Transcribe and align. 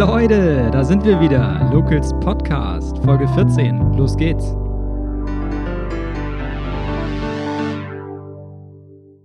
Leute, 0.00 0.70
da 0.72 0.82
sind 0.82 1.04
wir 1.04 1.20
wieder. 1.20 1.68
Locals 1.70 2.14
Podcast, 2.20 2.96
Folge 3.04 3.28
14. 3.28 3.92
Los 3.98 4.16
geht's. 4.16 4.46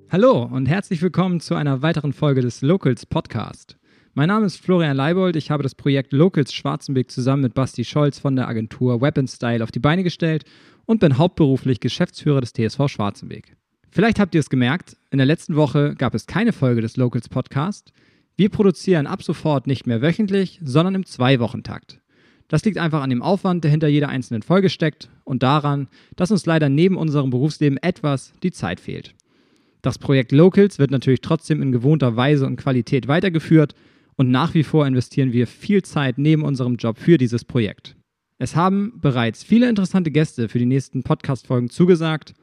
Hallo 0.09 0.43
und 0.43 0.65
herzlich 0.65 1.01
willkommen 1.01 1.39
zu 1.39 1.55
einer 1.55 1.81
weiteren 1.81 2.11
Folge 2.11 2.41
des 2.41 2.61
Locals 2.61 3.05
Podcast. 3.05 3.77
Mein 4.15 4.27
Name 4.27 4.47
ist 4.47 4.57
Florian 4.57 4.97
Leibold. 4.97 5.37
Ich 5.37 5.49
habe 5.49 5.63
das 5.63 5.75
Projekt 5.75 6.11
Locals 6.11 6.53
Schwarzenberg 6.53 7.09
zusammen 7.09 7.43
mit 7.43 7.53
Basti 7.53 7.85
Scholz 7.85 8.19
von 8.19 8.35
der 8.35 8.49
Agentur 8.49 8.99
Weapon 8.99 9.29
Style 9.29 9.63
auf 9.63 9.71
die 9.71 9.79
Beine 9.79 10.03
gestellt 10.03 10.43
und 10.85 10.99
bin 10.99 11.17
hauptberuflich 11.17 11.79
Geschäftsführer 11.79 12.41
des 12.41 12.51
TSV 12.51 12.89
Schwarzenberg. 12.89 13.55
Vielleicht 13.91 14.19
habt 14.19 14.35
ihr 14.35 14.41
es 14.41 14.49
gemerkt, 14.49 14.97
in 15.09 15.19
der 15.19 15.25
letzten 15.25 15.55
Woche 15.55 15.95
gab 15.95 16.13
es 16.15 16.27
keine 16.27 16.51
Folge 16.51 16.81
des 16.81 16.97
Locals 16.97 17.29
Podcast. 17.29 17.93
Wir 18.37 18.49
produzieren 18.49 19.07
ab 19.07 19.23
sofort 19.23 19.65
nicht 19.65 19.87
mehr 19.87 20.01
wöchentlich, 20.01 20.59
sondern 20.63 20.95
im 20.95 21.05
Zwei-Wochen-Takt. 21.05 22.01
Das 22.47 22.63
liegt 22.63 22.77
einfach 22.77 23.01
an 23.01 23.09
dem 23.09 23.21
Aufwand, 23.21 23.63
der 23.63 23.71
hinter 23.71 23.87
jeder 23.87 24.09
einzelnen 24.09 24.43
Folge 24.43 24.69
steckt 24.69 25.09
und 25.23 25.41
daran, 25.41 25.87
dass 26.15 26.31
uns 26.31 26.45
leider 26.45 26.69
neben 26.69 26.97
unserem 26.97 27.29
Berufsleben 27.29 27.77
etwas 27.77 28.33
die 28.43 28.51
Zeit 28.51 28.79
fehlt. 28.79 29.15
Das 29.81 29.97
Projekt 29.97 30.31
Locals 30.31 30.79
wird 30.79 30.91
natürlich 30.91 31.21
trotzdem 31.21 31.61
in 31.61 31.71
gewohnter 31.71 32.15
Weise 32.15 32.45
und 32.45 32.57
Qualität 32.57 33.07
weitergeführt 33.07 33.73
und 34.15 34.31
nach 34.31 34.53
wie 34.53 34.63
vor 34.63 34.85
investieren 34.85 35.31
wir 35.31 35.47
viel 35.47 35.83
Zeit 35.83 36.17
neben 36.17 36.43
unserem 36.43 36.75
Job 36.75 36.97
für 36.97 37.17
dieses 37.17 37.45
Projekt. 37.45 37.95
Es 38.37 38.55
haben 38.55 38.99
bereits 38.99 39.43
viele 39.43 39.69
interessante 39.69 40.11
Gäste 40.11 40.49
für 40.49 40.59
die 40.59 40.65
nächsten 40.65 41.03
Podcast-Folgen 41.03 41.69
zugesagt. 41.69 42.33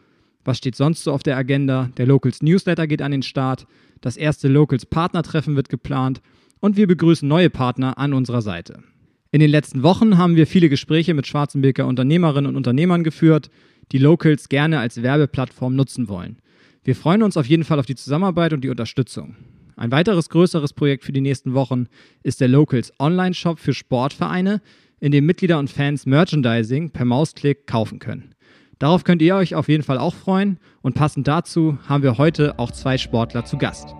Was 0.45 0.59
steht 0.59 0.75
sonst 0.75 1.05
so 1.05 1.13
auf 1.13 1.23
der 1.23 1.37
Agenda? 1.37 1.91
Der 1.97 2.07
Locals 2.07 2.43
Newsletter 2.43 2.87
geht 2.87 3.03
an 3.03 3.13
den 3.13 3.23
Start, 3.23 3.67
das 4.01 4.17
erste 4.17 4.49
Locals 4.49 4.87
Partnertreffen 4.87 5.55
wird 5.55 5.69
geplant 5.69 6.21
und 6.61 6.77
wir 6.77 6.87
begrüßen 6.87 7.29
neue 7.29 7.51
Partner 7.51 7.99
an 7.99 8.12
unserer 8.12 8.43
Seite. 8.43 8.83
In 9.31 9.41
den 9.41 9.51
letzten 9.51 9.83
Wochen 9.83 10.19
haben 10.19 10.37
wir 10.37 10.47
viele 10.47 10.69
Gespräche 10.69 11.15
mit 11.15 11.27
Schwarzenbeker 11.27 11.87
Unternehmerinnen 11.87 12.49
und 12.49 12.57
Unternehmern 12.57 13.05
geführt, 13.05 13.51
die 13.93 13.99
Locals 13.99 14.49
gerne 14.49 14.79
als 14.81 15.03
Werbeplattform 15.03 15.75
nutzen 15.75 16.09
wollen. 16.09 16.39
Wir 16.84 16.97
freuen 16.97 17.23
uns 17.23 17.37
auf 17.37 17.47
jeden 17.47 17.65
Fall 17.65 17.79
auf 17.79 17.87
die 17.87 17.95
Zusammenarbeit 17.95 18.53
und 18.53 18.62
die 18.62 18.69
Unterstützung. 18.69 19.37
Ein 19.77 19.93
weiteres 19.93 20.29
größeres 20.29 20.73
Projekt 20.73 21.05
für 21.05 21.12
die 21.12 21.21
nächsten 21.21 21.55
Wochen 21.55 21.87
ist 22.23 22.41
der 22.41 22.49
Locals 22.49 22.93
Online-Shop 22.99 23.59
für 23.59 23.73
Sportvereine, 23.73 24.61
in 25.01 25.12
dem 25.12 25.27
Mitglieder 25.27 25.59
und 25.59 25.71
Fans 25.71 26.06
Merchandising 26.06 26.91
per 26.91 27.05
Mausklick 27.05 27.67
kaufen 27.67 27.99
können. 27.99 28.34
Darauf 28.83 29.05
könnt 29.05 29.22
ihr 29.22 29.36
euch 29.36 29.55
auf 29.55 29.69
jeden 29.69 29.84
Fall 29.84 29.97
auch 29.97 30.12
freuen 30.12 30.58
und 30.80 30.97
passend 30.97 31.28
dazu 31.28 31.78
haben 31.88 32.02
wir 32.02 32.19
heute 32.19 32.58
auch 32.58 32.72
zwei 32.72 32.98
Sportler 32.98 33.44
zu 33.44 33.56
Gast. 33.56 33.94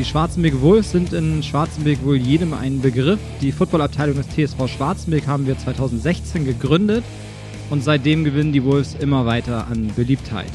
Die 0.00 0.06
Schwarzenberg 0.06 0.62
Wolves 0.62 0.92
sind 0.92 1.12
in 1.12 1.42
Schwarzenberg 1.42 2.02
wohl 2.02 2.16
jedem 2.16 2.54
ein 2.54 2.80
Begriff. 2.80 3.18
Die 3.42 3.52
Footballabteilung 3.52 4.16
des 4.16 4.28
TSV 4.28 4.66
Schwarzenberg 4.66 5.26
haben 5.26 5.46
wir 5.46 5.58
2016 5.58 6.46
gegründet 6.46 7.04
und 7.68 7.84
seitdem 7.84 8.24
gewinnen 8.24 8.50
die 8.50 8.64
Wolves 8.64 8.96
immer 8.98 9.26
weiter 9.26 9.66
an 9.66 9.90
Beliebtheit. 9.94 10.52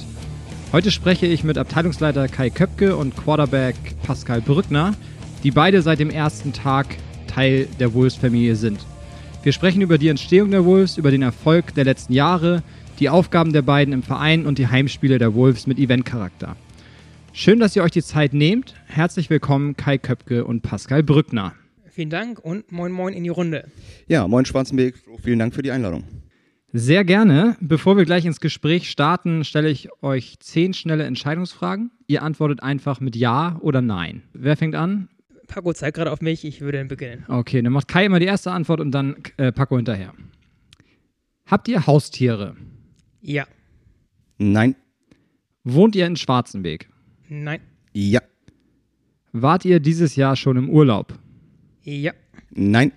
Heute 0.72 0.90
spreche 0.90 1.28
ich 1.28 1.44
mit 1.44 1.60
Abteilungsleiter 1.60 2.28
Kai 2.28 2.50
Köpke 2.50 2.96
und 2.96 3.16
Quarterback 3.16 3.76
Pascal 4.02 4.42
Brückner, 4.42 4.96
die 5.44 5.52
beide 5.52 5.84
seit 5.84 6.00
dem 6.00 6.10
ersten 6.10 6.52
Tag 6.52 6.98
Teil 7.28 7.68
der 7.80 7.94
Wolves-Familie 7.94 8.56
sind. 8.56 8.80
Wir 9.44 9.52
sprechen 9.52 9.82
über 9.82 10.00
die 10.00 10.08
Entstehung 10.08 10.50
der 10.50 10.66
Wolves, 10.66 10.98
über 10.98 11.12
den 11.12 11.22
Erfolg 11.22 11.76
der 11.76 11.84
letzten 11.84 12.14
Jahre, 12.14 12.64
die 13.00 13.10
Aufgaben 13.10 13.54
der 13.54 13.62
beiden 13.62 13.94
im 13.94 14.02
Verein 14.02 14.48
und 14.48 14.58
die 14.58 14.70
Heimspiele 14.70 15.20
der 15.20 15.36
Wolves 15.36 15.68
mit 15.68 15.78
Eventcharakter. 15.78 16.56
Schön, 17.38 17.60
dass 17.60 17.76
ihr 17.76 17.84
euch 17.84 17.92
die 17.92 18.02
Zeit 18.02 18.34
nehmt. 18.34 18.76
Herzlich 18.86 19.30
willkommen 19.30 19.76
Kai 19.76 19.98
Köpke 19.98 20.46
und 20.46 20.62
Pascal 20.62 21.04
Brückner. 21.04 21.54
Vielen 21.90 22.10
Dank 22.10 22.40
und 22.40 22.72
moin 22.72 22.94
moin 22.94 23.14
in 23.14 23.26
die 23.26 23.30
Runde. 23.30 23.70
Ja, 24.08 24.26
moin 24.26 24.46
Schwarzenberg, 24.46 24.96
vielen 25.22 25.40
Dank 25.40 25.54
für 25.54 25.62
die 25.62 25.72
Einladung. 25.72 26.06
Sehr 26.72 27.04
gerne. 27.04 27.58
Bevor 27.60 27.98
wir 27.98 28.06
gleich 28.06 28.24
ins 28.24 28.40
Gespräch 28.40 28.90
starten, 28.90 29.44
stelle 29.44 29.70
ich 29.70 29.90
euch 30.02 30.40
zehn 30.40 30.74
schnelle 30.74 31.04
Entscheidungsfragen. 31.04 31.92
Ihr 32.08 32.24
antwortet 32.24 32.64
einfach 32.64 33.02
mit 33.02 33.18
Ja 33.18 33.60
oder 33.60 33.82
Nein. 33.82 34.24
Wer 34.32 34.56
fängt 34.56 34.76
an? 34.76 35.10
Paco 35.48 35.74
zeigt 35.74 35.98
gerade 35.98 36.14
auf 36.14 36.22
mich, 36.22 36.46
ich 36.46 36.62
würde 36.62 36.86
beginnen. 36.86 37.26
Okay, 37.28 37.62
dann 37.62 37.74
macht 37.74 37.90
Kai 37.90 38.06
immer 38.06 38.20
die 38.20 38.28
erste 38.28 38.54
Antwort 38.54 38.80
und 38.80 38.92
dann 38.92 39.18
äh, 39.36 39.52
Paco 39.52 39.76
hinterher. 39.76 40.14
Habt 41.48 41.68
ihr 41.68 41.86
Haustiere? 41.86 42.56
Ja. 43.20 43.46
Nein. 44.38 44.78
Wohnt 45.66 45.98
ihr 45.98 46.08
in 46.08 46.16
Schwarzenberg? 46.16 46.88
Nein. 47.30 47.62
Ja. 47.94 48.22
Wart 49.32 49.66
ihr 49.66 49.80
dieses 49.80 50.16
Jahr 50.16 50.36
schon 50.36 50.58
im 50.58 50.70
Urlaub? 50.70 51.18
Ja. 51.84 52.14
Nein. 52.52 52.92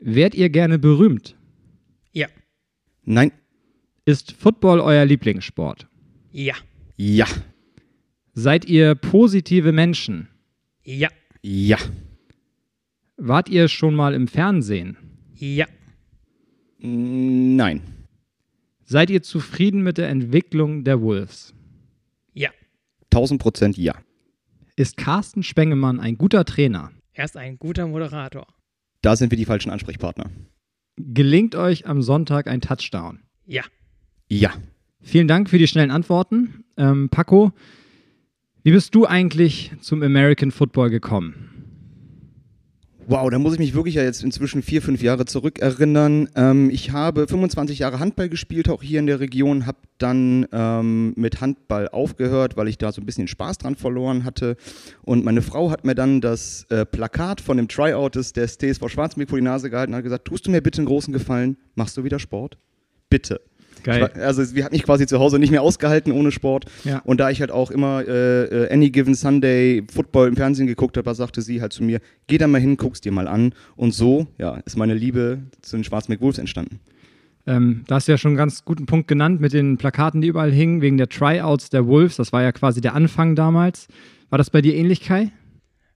Wärt 0.00 0.34
ihr 0.34 0.50
gerne 0.50 0.78
berühmt? 0.78 1.36
Ja. 2.12 2.28
Nein. 3.04 3.32
Ist 4.04 4.32
Football 4.32 4.80
euer 4.80 5.04
Lieblingssport? 5.04 5.86
Ja. 6.30 6.54
Ja. 6.96 7.26
Seid 8.34 8.66
ihr 8.66 8.94
positive 8.94 9.72
Menschen? 9.72 10.28
Ja. 10.84 11.08
Ja. 11.42 11.78
Wart 13.16 13.48
ihr 13.48 13.68
schon 13.68 13.94
mal 13.94 14.14
im 14.14 14.28
Fernsehen? 14.28 14.96
Ja. 15.34 15.66
Nein. 16.78 17.82
Seid 18.84 19.10
ihr 19.10 19.22
zufrieden 19.22 19.82
mit 19.82 19.98
der 19.98 20.08
Entwicklung 20.08 20.84
der 20.84 21.00
Wolves? 21.00 21.55
Ja. 23.16 23.20
1000 23.20 23.40
Prozent 23.40 23.76
ja. 23.78 23.94
Ist 24.76 24.98
Carsten 24.98 25.42
Spengemann 25.42 26.00
ein 26.00 26.18
guter 26.18 26.44
Trainer? 26.44 26.92
Er 27.14 27.24
ist 27.24 27.36
ein 27.38 27.58
guter 27.58 27.86
Moderator. 27.86 28.46
Da 29.00 29.16
sind 29.16 29.30
wir 29.30 29.38
die 29.38 29.46
falschen 29.46 29.70
Ansprechpartner. 29.70 30.30
Gelingt 30.98 31.54
euch 31.54 31.86
am 31.86 32.02
Sonntag 32.02 32.46
ein 32.46 32.60
Touchdown? 32.60 33.20
Ja. 33.46 33.62
Ja. 34.28 34.52
Vielen 35.00 35.28
Dank 35.28 35.48
für 35.48 35.56
die 35.56 35.66
schnellen 35.66 35.90
Antworten. 35.90 36.64
Ähm, 36.76 37.08
Paco, 37.08 37.52
wie 38.62 38.72
bist 38.72 38.94
du 38.94 39.06
eigentlich 39.06 39.72
zum 39.80 40.02
American 40.02 40.50
Football 40.50 40.90
gekommen? 40.90 41.55
Wow, 43.08 43.30
da 43.30 43.38
muss 43.38 43.52
ich 43.52 43.60
mich 43.60 43.72
wirklich 43.72 43.94
ja 43.94 44.02
jetzt 44.02 44.24
inzwischen 44.24 44.62
vier, 44.62 44.82
fünf 44.82 45.00
Jahre 45.00 45.26
zurückerinnern. 45.26 46.28
Ähm, 46.34 46.70
ich 46.70 46.90
habe 46.90 47.28
25 47.28 47.78
Jahre 47.78 48.00
Handball 48.00 48.28
gespielt, 48.28 48.68
auch 48.68 48.82
hier 48.82 48.98
in 48.98 49.06
der 49.06 49.20
Region, 49.20 49.64
habe 49.64 49.78
dann 49.98 50.44
ähm, 50.50 51.12
mit 51.14 51.40
Handball 51.40 51.88
aufgehört, 51.88 52.56
weil 52.56 52.66
ich 52.66 52.78
da 52.78 52.90
so 52.90 53.00
ein 53.00 53.06
bisschen 53.06 53.28
Spaß 53.28 53.58
dran 53.58 53.76
verloren 53.76 54.24
hatte. 54.24 54.56
Und 55.02 55.24
meine 55.24 55.42
Frau 55.42 55.70
hat 55.70 55.84
mir 55.84 55.94
dann 55.94 56.20
das 56.20 56.66
äh, 56.68 56.84
Plakat 56.84 57.40
von 57.40 57.58
dem 57.58 57.68
Tryout 57.68 58.16
des, 58.16 58.32
des 58.32 58.58
TSV 58.58 58.88
Schwarzmeer 58.88 59.28
vor 59.28 59.38
die 59.38 59.44
Nase 59.44 59.70
gehalten 59.70 59.92
und 59.92 59.98
hat 59.98 60.04
gesagt, 60.04 60.24
tust 60.24 60.48
du 60.48 60.50
mir 60.50 60.60
bitte 60.60 60.78
einen 60.78 60.88
großen 60.88 61.12
Gefallen, 61.12 61.58
machst 61.76 61.96
du 61.96 62.02
wieder 62.02 62.18
Sport? 62.18 62.58
Bitte. 63.08 63.40
Geil. 63.86 64.00
War, 64.02 64.22
also 64.22 64.54
wir 64.54 64.64
hatten 64.64 64.74
mich 64.74 64.82
quasi 64.82 65.06
zu 65.06 65.18
Hause 65.20 65.38
nicht 65.38 65.50
mehr 65.50 65.62
ausgehalten 65.62 66.12
ohne 66.12 66.32
Sport. 66.32 66.66
Ja. 66.84 67.00
Und 67.04 67.20
da 67.20 67.30
ich 67.30 67.40
halt 67.40 67.52
auch 67.52 67.70
immer 67.70 68.02
äh, 68.06 68.64
äh, 68.64 68.72
Any 68.72 68.90
Given 68.90 69.14
Sunday 69.14 69.84
Football 69.92 70.28
im 70.28 70.36
Fernsehen 70.36 70.66
geguckt 70.66 70.96
habe, 70.96 71.14
sagte 71.14 71.40
sie 71.40 71.60
halt 71.60 71.72
zu 71.72 71.84
mir, 71.84 72.00
geh 72.26 72.36
da 72.36 72.48
mal 72.48 72.60
hin, 72.60 72.76
guck's 72.76 73.00
dir 73.00 73.12
mal 73.12 73.28
an. 73.28 73.54
Und 73.76 73.92
so, 73.92 74.26
ja, 74.38 74.56
ist 74.66 74.76
meine 74.76 74.94
Liebe 74.94 75.42
zu 75.62 75.76
den 75.76 75.84
Schwarzmeer 75.84 76.20
Wolves 76.20 76.38
entstanden. 76.38 76.80
Ähm, 77.46 77.84
da 77.86 77.94
hast 77.94 78.08
du 78.08 78.12
ja 78.12 78.18
schon 78.18 78.30
einen 78.30 78.38
ganz 78.38 78.64
guten 78.64 78.86
Punkt 78.86 79.06
genannt 79.06 79.40
mit 79.40 79.52
den 79.52 79.76
Plakaten, 79.76 80.20
die 80.20 80.28
überall 80.28 80.50
hingen, 80.50 80.80
wegen 80.80 80.96
der 80.96 81.08
Tryouts 81.08 81.70
der 81.70 81.86
Wolves. 81.86 82.16
Das 82.16 82.32
war 82.32 82.42
ja 82.42 82.50
quasi 82.50 82.80
der 82.80 82.94
Anfang 82.94 83.36
damals. 83.36 83.86
War 84.30 84.38
das 84.38 84.50
bei 84.50 84.60
dir 84.60 84.74
ähnlich, 84.74 85.00
Kai? 85.00 85.30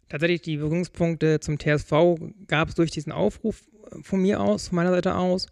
Tatsächlich 0.09 0.43
die 0.43 0.59
Berührungspunkte 0.59 1.41
zum 1.41 1.59
TSV 1.59 1.93
gab 2.47 2.69
es 2.69 2.77
durch 2.77 2.93
diesen 2.93 3.11
Aufruf 3.11 3.63
von 4.03 4.23
mir 4.23 4.41
aus, 4.41 4.69
von 4.69 4.77
meiner 4.77 4.91
Seite 4.91 5.17
aus. 5.17 5.49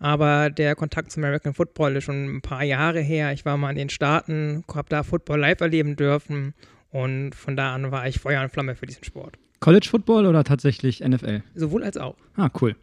Aber 0.00 0.48
der 0.48 0.74
Kontakt 0.74 1.12
zum 1.12 1.22
American 1.22 1.52
Football 1.52 1.96
ist 1.96 2.04
schon 2.04 2.36
ein 2.36 2.40
paar 2.40 2.64
Jahre 2.64 3.00
her. 3.00 3.32
Ich 3.32 3.44
war 3.44 3.56
mal 3.58 3.70
in 3.70 3.76
den 3.76 3.90
Staaten, 3.90 4.64
habe 4.74 4.88
da 4.88 5.02
Football 5.02 5.40
live 5.40 5.60
erleben 5.60 5.94
dürfen 5.94 6.54
und 6.90 7.34
von 7.34 7.54
da 7.54 7.74
an 7.74 7.92
war 7.92 8.08
ich 8.08 8.18
Feuer 8.18 8.42
und 8.42 8.50
Flamme 8.50 8.74
für 8.74 8.86
diesen 8.86 9.04
Sport. 9.04 9.38
College 9.60 9.86
Football 9.88 10.24
oder 10.24 10.42
tatsächlich 10.42 11.00
NFL? 11.00 11.42
Sowohl 11.54 11.84
als 11.84 11.98
auch. 11.98 12.16
Ah, 12.34 12.48
cool. 12.62 12.76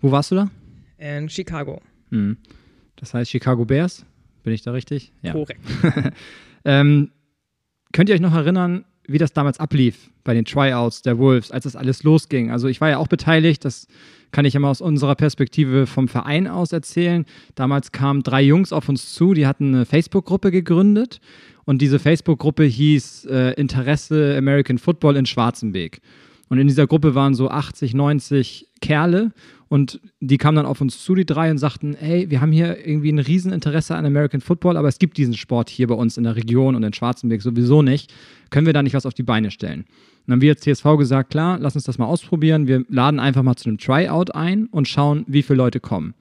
Wo 0.00 0.10
warst 0.10 0.32
du 0.32 0.34
da? 0.34 0.50
In 0.98 1.28
Chicago. 1.28 1.80
Hm. 2.10 2.36
Das 2.96 3.14
heißt 3.14 3.30
Chicago 3.30 3.64
Bears? 3.64 4.04
Bin 4.42 4.52
ich 4.52 4.62
da 4.62 4.72
richtig? 4.72 5.12
Ja. 5.22 5.32
Korrekt. 5.32 5.60
ähm, 6.64 7.12
könnt 7.92 8.08
ihr 8.08 8.16
euch 8.16 8.20
noch 8.20 8.34
erinnern, 8.34 8.84
wie 9.06 9.18
das 9.18 9.32
damals 9.32 9.60
ablief 9.60 10.10
bei 10.24 10.34
den 10.34 10.44
Tryouts 10.44 11.02
der 11.02 11.18
Wolves, 11.18 11.52
als 11.52 11.64
das 11.64 11.76
alles 11.76 12.02
losging? 12.02 12.50
Also 12.50 12.66
ich 12.66 12.80
war 12.80 12.90
ja 12.90 12.98
auch 12.98 13.08
beteiligt, 13.08 13.64
das 13.64 13.86
kann 14.34 14.44
ich 14.44 14.58
mal 14.58 14.68
aus 14.68 14.80
unserer 14.80 15.14
Perspektive 15.14 15.86
vom 15.86 16.08
Verein 16.08 16.48
aus 16.48 16.72
erzählen. 16.72 17.24
Damals 17.54 17.92
kamen 17.92 18.24
drei 18.24 18.42
Jungs 18.42 18.72
auf 18.72 18.88
uns 18.88 19.14
zu, 19.14 19.32
die 19.32 19.46
hatten 19.46 19.72
eine 19.72 19.84
Facebook-Gruppe 19.86 20.50
gegründet 20.50 21.20
und 21.64 21.80
diese 21.80 22.00
Facebook-Gruppe 22.00 22.64
hieß 22.64 23.26
äh, 23.26 23.52
Interesse 23.52 24.34
American 24.36 24.78
Football 24.78 25.14
in 25.14 25.24
Schwarzenbeek. 25.24 26.00
Und 26.48 26.58
in 26.58 26.66
dieser 26.66 26.88
Gruppe 26.88 27.14
waren 27.14 27.34
so 27.34 27.48
80, 27.48 27.94
90 27.94 28.66
Kerle 28.80 29.30
und 29.68 30.00
die 30.18 30.36
kamen 30.36 30.56
dann 30.56 30.66
auf 30.66 30.80
uns 30.80 31.02
zu, 31.04 31.14
die 31.14 31.24
drei, 31.24 31.52
und 31.52 31.58
sagten, 31.58 31.96
hey, 31.96 32.28
wir 32.28 32.40
haben 32.40 32.50
hier 32.50 32.84
irgendwie 32.84 33.12
ein 33.12 33.20
Rieseninteresse 33.20 33.94
an 33.94 34.04
American 34.04 34.40
Football, 34.40 34.76
aber 34.76 34.88
es 34.88 34.98
gibt 34.98 35.16
diesen 35.16 35.34
Sport 35.34 35.70
hier 35.70 35.86
bei 35.86 35.94
uns 35.94 36.16
in 36.16 36.24
der 36.24 36.34
Region 36.34 36.74
und 36.74 36.82
in 36.82 36.92
Schwarzenberg 36.92 37.40
sowieso 37.40 37.82
nicht. 37.82 38.12
Können 38.50 38.66
wir 38.66 38.72
da 38.72 38.82
nicht 38.82 38.94
was 38.94 39.06
auf 39.06 39.14
die 39.14 39.22
Beine 39.22 39.52
stellen? 39.52 39.84
Dann 40.26 40.34
haben 40.34 40.40
wir 40.40 40.52
als 40.52 40.62
TSV 40.62 40.96
gesagt, 40.98 41.30
klar, 41.30 41.58
lass 41.58 41.74
uns 41.74 41.84
das 41.84 41.98
mal 41.98 42.06
ausprobieren. 42.06 42.66
Wir 42.66 42.84
laden 42.88 43.20
einfach 43.20 43.42
mal 43.42 43.56
zu 43.56 43.68
einem 43.68 43.78
Tryout 43.78 44.34
ein 44.34 44.66
und 44.66 44.88
schauen, 44.88 45.24
wie 45.26 45.42
viele 45.42 45.58
Leute 45.58 45.80
kommen. 45.80 46.14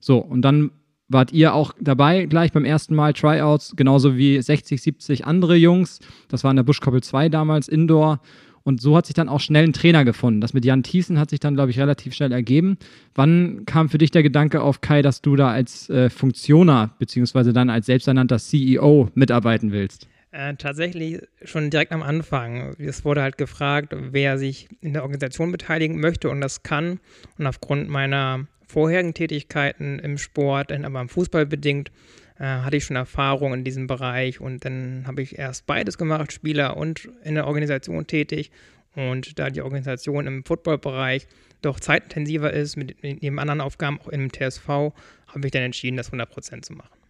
So, 0.00 0.18
und 0.18 0.42
dann 0.42 0.70
wart 1.08 1.32
ihr 1.32 1.54
auch 1.54 1.74
dabei 1.80 2.24
gleich 2.26 2.52
beim 2.52 2.64
ersten 2.64 2.94
Mal 2.94 3.12
Tryouts, 3.12 3.74
genauso 3.76 4.16
wie 4.16 4.40
60, 4.40 4.80
70 4.80 5.26
andere 5.26 5.56
Jungs. 5.56 6.00
Das 6.28 6.44
war 6.44 6.50
in 6.50 6.56
der 6.56 6.62
Buschkoppel 6.62 7.02
2 7.02 7.28
damals, 7.28 7.68
Indoor. 7.68 8.20
Und 8.64 8.80
so 8.80 8.96
hat 8.96 9.06
sich 9.06 9.14
dann 9.14 9.28
auch 9.28 9.40
schnell 9.40 9.64
ein 9.64 9.72
Trainer 9.72 10.04
gefunden. 10.04 10.40
Das 10.40 10.54
mit 10.54 10.64
Jan 10.64 10.84
Thiessen 10.84 11.18
hat 11.18 11.30
sich 11.30 11.40
dann, 11.40 11.54
glaube 11.54 11.70
ich, 11.70 11.78
relativ 11.78 12.14
schnell 12.14 12.32
ergeben. 12.32 12.78
Wann 13.14 13.64
kam 13.66 13.88
für 13.88 13.98
dich 13.98 14.12
der 14.12 14.22
Gedanke 14.22 14.62
auf, 14.62 14.80
Kai, 14.80 15.02
dass 15.02 15.20
du 15.20 15.34
da 15.34 15.50
als 15.50 15.90
äh, 15.90 16.10
Funktioner 16.10 16.94
beziehungsweise 16.98 17.52
dann 17.52 17.70
als 17.70 17.86
selbsternannter 17.86 18.38
CEO 18.38 19.08
mitarbeiten 19.14 19.72
willst? 19.72 20.06
Äh, 20.32 20.54
tatsächlich 20.54 21.20
schon 21.44 21.68
direkt 21.68 21.92
am 21.92 22.02
Anfang. 22.02 22.74
Es 22.78 23.04
wurde 23.04 23.20
halt 23.20 23.36
gefragt, 23.36 23.94
wer 23.94 24.38
sich 24.38 24.66
in 24.80 24.94
der 24.94 25.02
Organisation 25.02 25.52
beteiligen 25.52 26.00
möchte 26.00 26.30
und 26.30 26.40
das 26.40 26.62
kann. 26.62 27.00
Und 27.36 27.46
aufgrund 27.46 27.90
meiner 27.90 28.46
vorherigen 28.66 29.12
Tätigkeiten 29.12 29.98
im 29.98 30.16
Sport, 30.16 30.72
aber 30.72 31.00
im 31.02 31.10
Fußball 31.10 31.44
bedingt, 31.44 31.92
äh, 32.38 32.44
hatte 32.44 32.78
ich 32.78 32.84
schon 32.84 32.96
Erfahrung 32.96 33.52
in 33.52 33.62
diesem 33.62 33.86
Bereich 33.86 34.40
und 34.40 34.64
dann 34.64 35.04
habe 35.06 35.20
ich 35.20 35.38
erst 35.38 35.66
beides 35.66 35.98
gemacht, 35.98 36.32
Spieler 36.32 36.78
und 36.78 37.10
in 37.24 37.34
der 37.34 37.46
Organisation 37.46 38.06
tätig. 38.06 38.50
Und 38.94 39.38
da 39.38 39.50
die 39.50 39.60
Organisation 39.60 40.26
im 40.26 40.44
Footballbereich 40.46 41.26
doch 41.60 41.78
zeitintensiver 41.78 42.50
ist, 42.54 42.76
mit, 42.76 43.02
mit 43.02 43.20
neben 43.20 43.38
anderen 43.38 43.60
Aufgaben 43.60 44.00
auch 44.00 44.08
im 44.08 44.32
TSV, 44.32 44.66
habe 44.66 45.44
ich 45.44 45.50
dann 45.50 45.62
entschieden, 45.62 45.98
das 45.98 46.10
100% 46.10 46.62
zu 46.62 46.72
machen. 46.72 47.01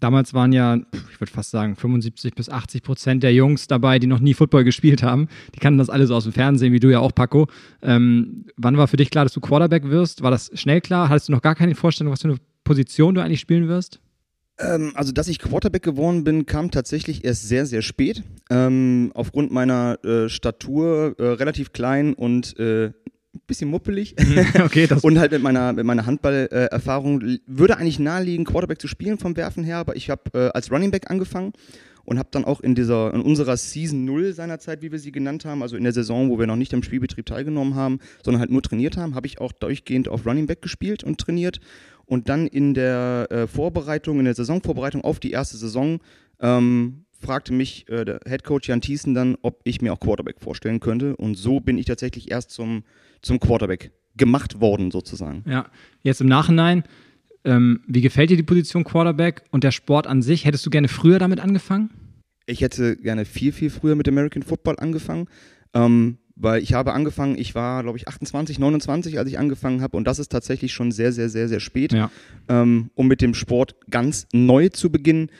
Damals 0.00 0.34
waren 0.34 0.52
ja, 0.52 0.76
ich 1.10 1.20
würde 1.20 1.32
fast 1.32 1.50
sagen, 1.50 1.76
75 1.76 2.34
bis 2.34 2.48
80 2.48 2.82
Prozent 2.82 3.22
der 3.22 3.32
Jungs 3.32 3.66
dabei, 3.66 3.98
die 3.98 4.06
noch 4.06 4.20
nie 4.20 4.34
Football 4.34 4.64
gespielt 4.64 5.02
haben. 5.02 5.28
Die 5.54 5.58
kannten 5.58 5.78
das 5.78 5.90
alles 5.90 6.10
aus 6.10 6.24
dem 6.24 6.32
Fernsehen, 6.32 6.72
wie 6.72 6.80
du 6.80 6.90
ja 6.90 7.00
auch, 7.00 7.14
Paco. 7.14 7.48
Ähm, 7.82 8.46
wann 8.56 8.76
war 8.76 8.88
für 8.88 8.96
dich 8.96 9.10
klar, 9.10 9.24
dass 9.24 9.32
du 9.32 9.40
Quarterback 9.40 9.88
wirst? 9.88 10.22
War 10.22 10.30
das 10.30 10.50
schnell 10.54 10.80
klar? 10.80 11.08
Hattest 11.08 11.28
du 11.28 11.32
noch 11.32 11.42
gar 11.42 11.54
keine 11.54 11.74
Vorstellung, 11.74 12.12
was 12.12 12.22
für 12.22 12.28
eine 12.28 12.38
Position 12.64 13.14
du 13.14 13.22
eigentlich 13.22 13.40
spielen 13.40 13.68
wirst? 13.68 14.00
Ähm, 14.58 14.92
also, 14.94 15.12
dass 15.12 15.28
ich 15.28 15.38
Quarterback 15.38 15.82
geworden 15.82 16.24
bin, 16.24 16.46
kam 16.46 16.70
tatsächlich 16.70 17.24
erst 17.24 17.48
sehr, 17.48 17.66
sehr 17.66 17.82
spät. 17.82 18.22
Ähm, 18.50 19.12
aufgrund 19.14 19.52
meiner 19.52 20.02
äh, 20.04 20.28
Statur 20.28 21.14
äh, 21.18 21.24
relativ 21.24 21.72
klein 21.72 22.14
und 22.14 22.58
äh, 22.58 22.92
bisschen 23.46 23.70
muppelig. 23.70 24.14
okay, 24.62 24.86
das 24.86 25.04
und 25.04 25.18
halt 25.18 25.32
mit 25.32 25.42
meiner, 25.42 25.72
mit 25.72 25.84
meiner 25.84 26.06
Handballerfahrung 26.06 27.38
würde 27.46 27.76
eigentlich 27.78 27.98
naheliegen, 27.98 28.44
Quarterback 28.44 28.80
zu 28.80 28.88
spielen 28.88 29.18
vom 29.18 29.36
Werfen 29.36 29.64
her, 29.64 29.78
aber 29.78 29.96
ich 29.96 30.10
habe 30.10 30.22
äh, 30.34 30.48
als 30.54 30.70
Running 30.70 30.90
Back 30.90 31.10
angefangen 31.10 31.52
und 32.04 32.18
habe 32.18 32.28
dann 32.30 32.44
auch 32.44 32.60
in 32.60 32.74
dieser 32.74 33.12
in 33.12 33.20
unserer 33.20 33.56
Season 33.56 34.04
0 34.04 34.32
seinerzeit, 34.32 34.82
wie 34.82 34.92
wir 34.92 34.98
sie 34.98 35.12
genannt 35.12 35.44
haben, 35.44 35.62
also 35.62 35.76
in 35.76 35.84
der 35.84 35.92
Saison, 35.92 36.30
wo 36.30 36.38
wir 36.38 36.46
noch 36.46 36.56
nicht 36.56 36.72
am 36.72 36.82
Spielbetrieb 36.82 37.26
teilgenommen 37.26 37.74
haben, 37.74 37.98
sondern 38.24 38.40
halt 38.40 38.50
nur 38.50 38.62
trainiert 38.62 38.96
haben, 38.96 39.14
habe 39.14 39.26
ich 39.26 39.40
auch 39.40 39.52
durchgehend 39.52 40.08
auf 40.08 40.24
Running 40.24 40.46
Back 40.46 40.62
gespielt 40.62 41.04
und 41.04 41.18
trainiert 41.18 41.60
und 42.06 42.28
dann 42.28 42.46
in 42.46 42.74
der 42.74 43.26
äh, 43.30 43.46
Vorbereitung, 43.46 44.20
in 44.20 44.24
der 44.24 44.34
Saisonvorbereitung 44.34 45.02
auf 45.02 45.18
die 45.18 45.32
erste 45.32 45.56
Saison, 45.56 45.98
ähm, 46.40 47.05
fragte 47.20 47.52
mich 47.52 47.88
äh, 47.88 48.04
der 48.04 48.20
Head 48.26 48.44
Coach 48.44 48.68
Jan 48.68 48.80
Thiessen 48.80 49.14
dann, 49.14 49.36
ob 49.42 49.60
ich 49.64 49.80
mir 49.80 49.92
auch 49.92 50.00
Quarterback 50.00 50.40
vorstellen 50.40 50.80
könnte. 50.80 51.16
Und 51.16 51.36
so 51.36 51.60
bin 51.60 51.78
ich 51.78 51.86
tatsächlich 51.86 52.30
erst 52.30 52.50
zum, 52.50 52.84
zum 53.22 53.40
Quarterback 53.40 53.92
gemacht 54.16 54.60
worden, 54.60 54.90
sozusagen. 54.90 55.44
Ja, 55.46 55.66
jetzt 56.02 56.20
im 56.20 56.28
Nachhinein, 56.28 56.84
ähm, 57.44 57.80
wie 57.86 58.00
gefällt 58.00 58.30
dir 58.30 58.36
die 58.36 58.42
Position 58.42 58.84
Quarterback 58.84 59.42
und 59.50 59.64
der 59.64 59.70
Sport 59.70 60.06
an 60.06 60.22
sich? 60.22 60.44
Hättest 60.44 60.66
du 60.66 60.70
gerne 60.70 60.88
früher 60.88 61.18
damit 61.18 61.40
angefangen? 61.40 61.90
Ich 62.46 62.60
hätte 62.60 62.96
gerne 62.96 63.24
viel, 63.24 63.52
viel 63.52 63.70
früher 63.70 63.94
mit 63.94 64.08
American 64.08 64.42
Football 64.42 64.76
angefangen. 64.78 65.28
Ähm, 65.74 66.18
weil 66.36 66.62
ich 66.62 66.74
habe 66.74 66.92
angefangen, 66.92 67.36
ich 67.38 67.54
war, 67.54 67.82
glaube 67.82 67.96
ich, 67.98 68.08
28, 68.08 68.58
29, 68.58 69.18
als 69.18 69.28
ich 69.28 69.38
angefangen 69.38 69.80
habe 69.80 69.96
und 69.96 70.06
das 70.06 70.18
ist 70.18 70.30
tatsächlich 70.30 70.72
schon 70.72 70.92
sehr, 70.92 71.10
sehr, 71.10 71.30
sehr, 71.30 71.48
sehr 71.48 71.60
spät, 71.60 71.92
ja. 71.92 72.10
ähm, 72.48 72.90
um 72.94 73.08
mit 73.08 73.22
dem 73.22 73.32
Sport 73.32 73.76
ganz 73.90 74.28
neu 74.32 74.68
zu 74.68 74.92
beginnen. 74.92 75.30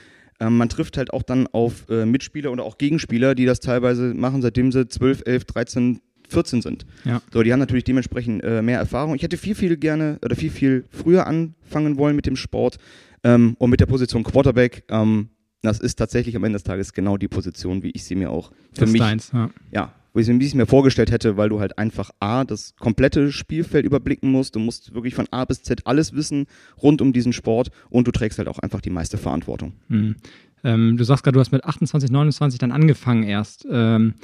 Ähm, 0.40 0.56
man 0.56 0.68
trifft 0.68 0.96
halt 0.98 1.12
auch 1.12 1.22
dann 1.22 1.46
auf 1.48 1.88
äh, 1.88 2.04
Mitspieler 2.06 2.52
oder 2.52 2.64
auch 2.64 2.78
Gegenspieler, 2.78 3.34
die 3.34 3.46
das 3.46 3.60
teilweise 3.60 4.14
machen, 4.14 4.42
seitdem 4.42 4.72
sie 4.72 4.86
12, 4.86 5.22
11, 5.24 5.44
13, 5.44 6.00
14 6.28 6.62
sind. 6.62 6.86
Ja. 7.04 7.22
So, 7.32 7.42
die 7.42 7.52
haben 7.52 7.60
natürlich 7.60 7.84
dementsprechend 7.84 8.42
äh, 8.44 8.62
mehr 8.62 8.78
Erfahrung. 8.78 9.14
Ich 9.14 9.22
hätte 9.22 9.36
viel, 9.36 9.54
viel 9.54 9.76
gerne 9.76 10.18
oder 10.24 10.36
viel, 10.36 10.50
viel 10.50 10.84
früher 10.90 11.26
anfangen 11.26 11.96
wollen 11.96 12.16
mit 12.16 12.26
dem 12.26 12.36
Sport 12.36 12.78
ähm, 13.24 13.56
und 13.58 13.70
mit 13.70 13.80
der 13.80 13.86
Position 13.86 14.24
Quarterback. 14.24 14.84
Ähm, 14.88 15.30
das 15.62 15.80
ist 15.80 15.96
tatsächlich 15.96 16.36
am 16.36 16.44
Ende 16.44 16.56
des 16.56 16.64
Tages 16.64 16.92
genau 16.92 17.16
die 17.16 17.28
Position, 17.28 17.82
wie 17.82 17.90
ich 17.90 18.04
sie 18.04 18.14
mir 18.14 18.30
auch 18.30 18.50
für 18.72 18.82
das 18.82 18.90
mich 18.90 19.00
deins, 19.00 19.32
ja. 19.32 19.50
ja, 19.72 19.92
wo 20.16 20.20
ich 20.20 20.28
es 20.28 20.54
mir 20.54 20.64
vorgestellt 20.64 21.10
hätte, 21.10 21.36
weil 21.36 21.50
du 21.50 21.60
halt 21.60 21.76
einfach 21.76 22.10
A, 22.20 22.44
das 22.44 22.74
komplette 22.76 23.32
Spielfeld 23.32 23.84
überblicken 23.84 24.30
musst. 24.30 24.56
Du 24.56 24.58
musst 24.58 24.94
wirklich 24.94 25.14
von 25.14 25.26
A 25.30 25.44
bis 25.44 25.62
Z 25.62 25.82
alles 25.84 26.14
wissen 26.14 26.46
rund 26.82 27.02
um 27.02 27.12
diesen 27.12 27.34
Sport 27.34 27.68
und 27.90 28.08
du 28.08 28.12
trägst 28.12 28.38
halt 28.38 28.48
auch 28.48 28.58
einfach 28.58 28.80
die 28.80 28.88
meiste 28.88 29.18
Verantwortung. 29.18 29.74
Mhm. 29.88 30.16
Ähm, 30.64 30.96
du 30.96 31.04
sagst 31.04 31.22
gerade, 31.22 31.34
du 31.34 31.40
hast 31.40 31.52
mit 31.52 31.64
28, 31.64 32.10
29 32.10 32.58
dann 32.58 32.72
angefangen 32.72 33.24
erst. 33.24 33.66
Ähm, 33.70 34.14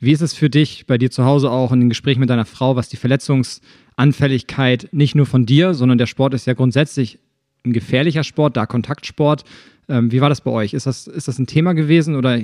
wie 0.00 0.12
ist 0.12 0.22
es 0.22 0.32
für 0.32 0.48
dich 0.48 0.86
bei 0.86 0.96
dir 0.96 1.10
zu 1.10 1.26
Hause 1.26 1.50
auch 1.50 1.70
in 1.70 1.80
den 1.80 1.90
Gesprächen 1.90 2.20
mit 2.20 2.30
deiner 2.30 2.46
Frau, 2.46 2.74
was 2.74 2.88
die 2.88 2.96
Verletzungsanfälligkeit 2.96 4.88
nicht 4.92 5.14
nur 5.14 5.26
von 5.26 5.44
dir, 5.44 5.74
sondern 5.74 5.98
der 5.98 6.06
Sport 6.06 6.32
ist 6.32 6.46
ja 6.46 6.54
grundsätzlich 6.54 7.18
ein 7.66 7.74
gefährlicher 7.74 8.24
Sport, 8.24 8.56
da 8.56 8.64
Kontaktsport. 8.64 9.44
Ähm, 9.90 10.10
wie 10.12 10.22
war 10.22 10.30
das 10.30 10.40
bei 10.40 10.50
euch? 10.50 10.72
Ist 10.72 10.86
das, 10.86 11.06
ist 11.08 11.28
das 11.28 11.38
ein 11.38 11.46
Thema 11.46 11.74
gewesen 11.74 12.16
oder 12.16 12.40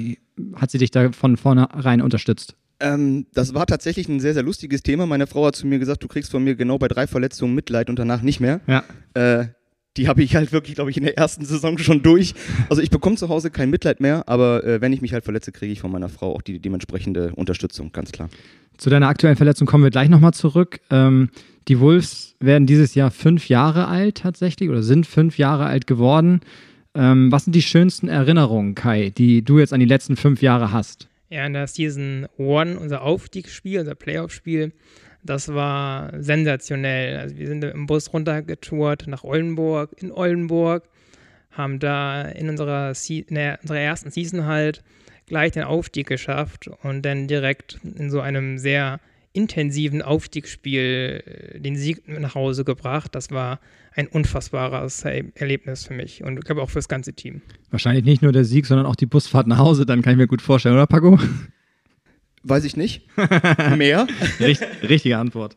hat 0.57 0.71
sie 0.71 0.79
dich 0.79 0.91
da 0.91 1.11
von 1.13 1.39
vornherein 1.39 2.03
unterstützt? 2.03 2.55
Ähm, 2.81 3.27
das 3.33 3.55
war 3.55 3.67
tatsächlich 3.67 4.09
ein 4.09 4.21
sehr, 4.21 4.35
sehr 4.35 4.43
lustiges 4.43 4.83
Thema. 4.83 5.07
Meine 5.07 5.27
Frau 5.27 5.47
hat 5.47 5.57
zu 5.57 5.67
mir 5.67 5.79
gesagt, 5.79 6.03
du 6.03 6.09
kriegst 6.09 6.31
von 6.31 6.45
mir 6.45 6.55
genau 6.55 6.79
bei 6.79 6.89
drei 6.89 7.07
Verletzungen 7.07 7.55
Mitleid 7.55 7.91
und 7.91 7.99
danach 7.99 8.23
nicht 8.23 8.41
mehr. 8.41 8.61
Ja. 8.67 8.85
Äh, 9.15 9.49
die 9.97 10.07
habe 10.07 10.23
ich 10.23 10.37
halt 10.37 10.53
wirklich, 10.53 10.77
glaube 10.77 10.91
ich, 10.91 10.97
in 10.97 11.03
der 11.03 11.19
ersten 11.19 11.45
Saison 11.45 11.77
schon 11.79 12.03
durch. 12.03 12.35
Also 12.69 12.81
ich 12.81 12.91
bekomme 12.91 13.17
zu 13.17 13.29
Hause 13.29 13.51
kein 13.51 13.69
Mitleid 13.69 14.01
mehr, 14.01 14.29
aber 14.29 14.63
äh, 14.65 14.81
wenn 14.81 14.93
ich 14.93 15.03
mich 15.03 15.13
halt 15.13 15.25
verletze, 15.25 15.51
kriege 15.51 15.73
ich 15.73 15.81
von 15.81 15.91
meiner 15.91 16.09
Frau 16.09 16.35
auch 16.35 16.43
die 16.43 16.61
dementsprechende 16.61 17.33
Unterstützung, 17.35 17.91
ganz 17.93 18.13
klar. 18.13 18.31
Zu 18.77 18.91
deiner 18.91 19.09
aktuellen 19.09 19.37
Verletzung 19.37 19.67
kommen 19.67 19.83
wir 19.83 19.91
gleich 19.91 20.09
nochmal 20.09 20.35
zurück. 20.35 20.81
Ähm, 20.91 21.31
die 21.67 21.81
Wolves 21.81 22.37
werden 22.39 22.67
dieses 22.67 22.95
Jahr 22.95 23.11
fünf 23.11 23.49
Jahre 23.49 23.89
alt 23.89 24.19
tatsächlich 24.19 24.71
oder 24.71 24.83
sind 24.83 25.05
fünf 25.05 25.37
Jahre 25.37 25.67
alt 25.67 25.89
geworden. 25.89 26.41
Ähm, 26.95 27.33
was 27.33 27.45
sind 27.45 27.55
die 27.55 27.63
schönsten 27.63 28.09
Erinnerungen, 28.09 28.77
Kai, 28.77 29.11
die 29.11 29.43
du 29.43 29.59
jetzt 29.59 29.73
an 29.73 29.81
die 29.81 29.87
letzten 29.87 30.17
fünf 30.17 30.43
Jahre 30.43 30.73
hast? 30.73 31.09
Ja, 31.31 31.45
in 31.45 31.53
der 31.53 31.67
Season 31.67 32.27
1, 32.39 32.79
unser 32.79 33.03
Aufstiegsspiel, 33.03 33.81
unser 33.81 33.95
Playoff-Spiel, 33.95 34.73
das 35.23 35.53
war 35.53 36.11
sensationell. 36.23 37.19
Also 37.19 37.37
wir 37.37 37.47
sind 37.49 37.65
im 37.65 37.87
Bus 37.87 38.13
runtergetourt 38.13 39.07
nach 39.07 39.25
Oldenburg, 39.25 39.91
in 39.97 40.11
Oldenburg, 40.11 40.89
haben 41.51 41.79
da 41.79 42.23
in 42.23 42.49
unserer, 42.49 42.93
in 43.09 43.57
unserer 43.61 43.79
ersten 43.79 44.11
Season 44.11 44.47
halt 44.47 44.83
gleich 45.27 45.53
den 45.53 45.65
Aufstieg 45.65 46.07
geschafft 46.07 46.69
und 46.83 47.03
dann 47.03 47.27
direkt 47.27 47.79
in 47.83 48.11
so 48.11 48.21
einem 48.21 48.59
sehr 48.59 49.01
intensiven 49.33 50.03
Aufstiegsspiel 50.03 51.23
äh, 51.25 51.61
den 51.61 51.77
Sieg 51.77 52.09
nach 52.09 52.35
Hause 52.35 52.65
gebracht. 52.65 53.15
Das 53.15 53.31
war 53.31 53.61
ein 53.95 54.07
unfassbares 54.07 55.05
Erlebnis 55.05 55.85
für 55.85 55.95
mich 55.95 56.23
und 56.23 56.39
ich 56.39 56.45
glaube 56.45 56.63
auch 56.63 56.71
für 56.71 56.79
das 56.79 56.89
ganze 56.89 57.15
Team. 57.15 57.43
Wahrscheinlich 57.71 58.05
nicht 58.05 58.23
nur 58.23 58.33
der 58.33 58.45
Sieg, 58.45 58.67
sondern 58.67 58.87
auch 58.87 58.97
die 58.97 59.07
Busfahrt 59.07 59.47
nach 59.47 59.59
Hause, 59.59 59.87
dann 59.87 60.03
kann 60.03 60.13
ich 60.13 60.19
mir 60.19 60.29
gut 60.29 60.43
vorstellen, 60.43 60.77
oder 60.77 60.87
Paco? 60.87 61.19
Weiß 62.45 62.65
ich 62.65 62.77
nicht. 62.77 63.07
Mehr? 63.77 64.07
Richt, 64.39 64.63
richtige 64.89 65.19
Antwort. 65.19 65.57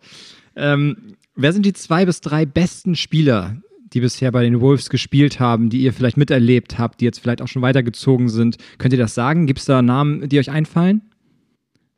Ähm, 0.56 1.16
wer 1.36 1.54
sind 1.54 1.66
die 1.66 1.74
zwei 1.74 2.06
bis 2.06 2.22
drei 2.22 2.46
besten 2.46 2.96
Spieler, 2.96 3.58
die 3.94 4.00
bisher 4.00 4.32
bei 4.32 4.44
den 4.44 4.60
Wolves 4.60 4.90
gespielt 4.90 5.40
haben, 5.40 5.70
die 5.70 5.82
ihr 5.82 5.94
vielleicht 5.94 6.18
miterlebt 6.18 6.80
habt, 6.80 7.02
die 7.02 7.06
jetzt 7.06 7.20
vielleicht 7.20 7.42
auch 7.42 7.48
schon 7.48 7.62
weitergezogen 7.62 8.30
sind? 8.30 8.58
Könnt 8.78 8.94
ihr 8.94 9.00
das 9.00 9.14
sagen? 9.14 9.46
Gibt 9.46 9.60
es 9.60 9.66
da 9.66 9.82
Namen, 9.82 10.28
die 10.28 10.40
euch 10.40 10.50
einfallen? 10.50 11.02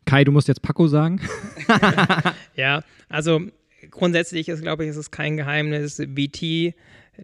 Kai, 0.05 0.23
du 0.23 0.31
musst 0.31 0.47
jetzt 0.47 0.61
Paco 0.61 0.87
sagen. 0.87 1.21
ja, 2.55 2.83
also 3.09 3.41
grundsätzlich 3.89 4.49
ist, 4.49 4.61
glaube 4.61 4.83
ich, 4.83 4.89
ist 4.89 4.97
es 4.97 5.11
kein 5.11 5.37
Geheimnis. 5.37 6.01
BT, 6.05 6.73